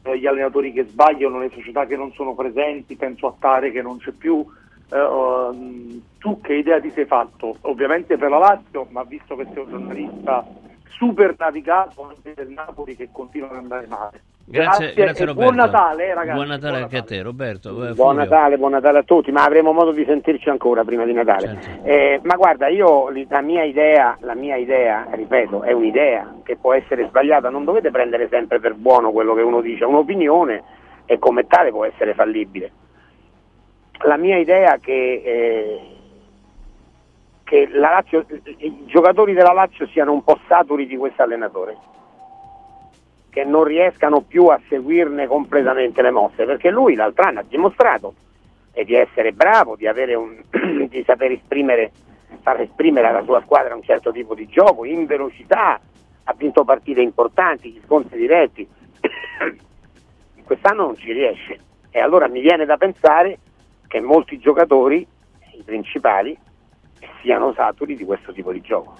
[0.05, 3.83] eh, gli allenatori che sbagliano, le società che non sono presenti, penso a Tare che
[3.83, 4.47] non c'è più
[4.93, 7.57] Uh, tu che idea ti sei fatto?
[7.63, 10.47] Ovviamente per la Lazio, ma visto che sei un giornalista
[10.91, 14.21] super navigato anche del Napoli che continua ad andare male.
[14.45, 15.51] Grazie, grazie, grazie Roberto.
[15.51, 16.37] Buon Natale, eh, ragazzi.
[16.37, 17.15] Buon Natale buon anche Natale.
[17.15, 17.89] a te, Roberto.
[17.89, 21.13] Eh, buon Natale, buon Natale a tutti, ma avremo modo di sentirci ancora prima di
[21.13, 21.59] Natale.
[21.61, 21.87] Certo.
[21.89, 26.75] Eh, ma guarda, io la mia idea, la mia idea, ripeto, è un'idea che può
[26.75, 30.63] essere sbagliata, non dovete prendere sempre per buono quello che uno dice, un'opinione
[31.07, 32.71] e come tale può essere fallibile
[34.05, 35.93] la mia idea è che eh,
[37.53, 38.25] che Lazio,
[38.61, 41.77] i giocatori della Lazio siano un po' saturi di questo allenatore,
[43.29, 48.15] che non riescano più a seguirne completamente le mosse, perché lui l'altro anno ha dimostrato
[48.73, 50.43] eh, di essere bravo, di, un,
[50.89, 51.93] di saper esprimere,
[52.41, 55.79] far esprimere alla sua squadra un certo tipo di gioco, in velocità,
[56.25, 58.67] ha vinto partite importanti, gli scontri diretti.
[60.43, 63.39] Quest'anno non ci riesce e allora mi viene da pensare
[63.93, 65.07] che molti giocatori,
[65.59, 66.35] i principali,
[67.21, 68.97] siano saturi di questo tipo di gioco.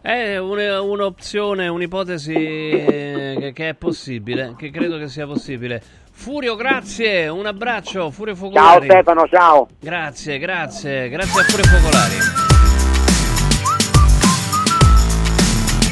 [0.00, 5.82] È un'opzione, un'ipotesi che, che, è possibile, che credo che sia possibile.
[6.10, 8.86] Furio, grazie, un abbraccio, Furio Focolari.
[8.86, 9.68] Ciao Stefano, ciao.
[9.78, 12.14] Grazie, grazie, grazie a Furio Focolari.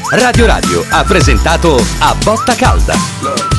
[0.09, 3.55] Radio Radio ha presentato A Botta Calda.